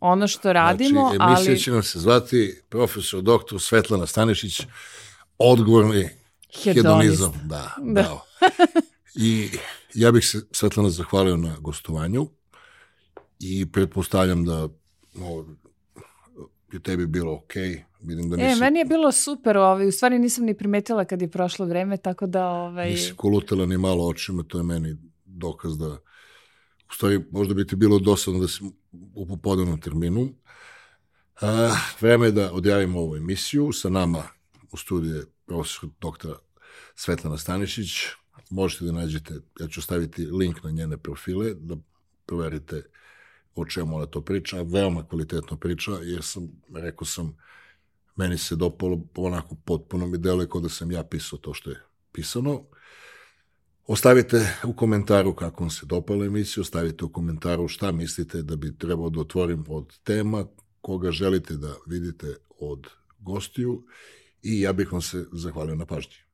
[0.00, 1.60] ono što radimo, znači, emisija ali...
[1.60, 4.62] će nam se zvati profesor doktor Svetlana Stanišić,
[5.38, 6.08] odgovorni
[6.62, 7.32] hedonizam.
[7.44, 8.02] Da, da.
[8.02, 8.24] Bravo.
[9.14, 9.48] I
[9.94, 12.28] ja bih se Svetlana zahvalio na gostovanju
[13.40, 14.68] i pretpostavljam da
[15.20, 15.46] ovo,
[16.72, 17.68] je tebi bilo okej.
[17.68, 18.48] Okay Vidim da nisi...
[18.48, 21.96] E, meni je bilo super, ovaj, u stvari nisam ni primetila kad je prošlo vreme,
[21.96, 22.48] tako da...
[22.48, 22.90] Ovaj...
[22.90, 25.98] Nisi kolutala ni malo očima, to je meni dokaz da...
[26.90, 28.64] U stvari, možda bi ti bilo dosadno da si
[29.14, 30.34] u popodavnom terminu.
[31.40, 33.72] A, vreme je da odjavimo ovu emisiju.
[33.72, 34.22] Sa nama
[34.72, 36.34] u studiju je profesor doktora
[36.94, 37.88] Svetlana Stanišić.
[38.50, 41.76] Možete da nađete, ja ću staviti link na njene profile, da
[42.26, 42.82] proverite
[43.54, 44.62] o čemu ona to priča.
[44.62, 47.36] Veoma kvalitetno priča, jer sam, rekao sam,
[48.18, 51.82] Meni se dopalo onako potpuno mi deluje kao da sam ja pisao to što je
[52.12, 52.64] pisano.
[53.88, 58.78] Ostavite u komentaru kako vam se dopala emisija, ostavite u komentaru šta mislite da bi
[58.78, 60.46] trebao da otvorim od tema,
[60.80, 62.86] koga želite da vidite od
[63.18, 63.84] gostiju
[64.42, 66.27] i ja bih vam se zahvalio na pažnji.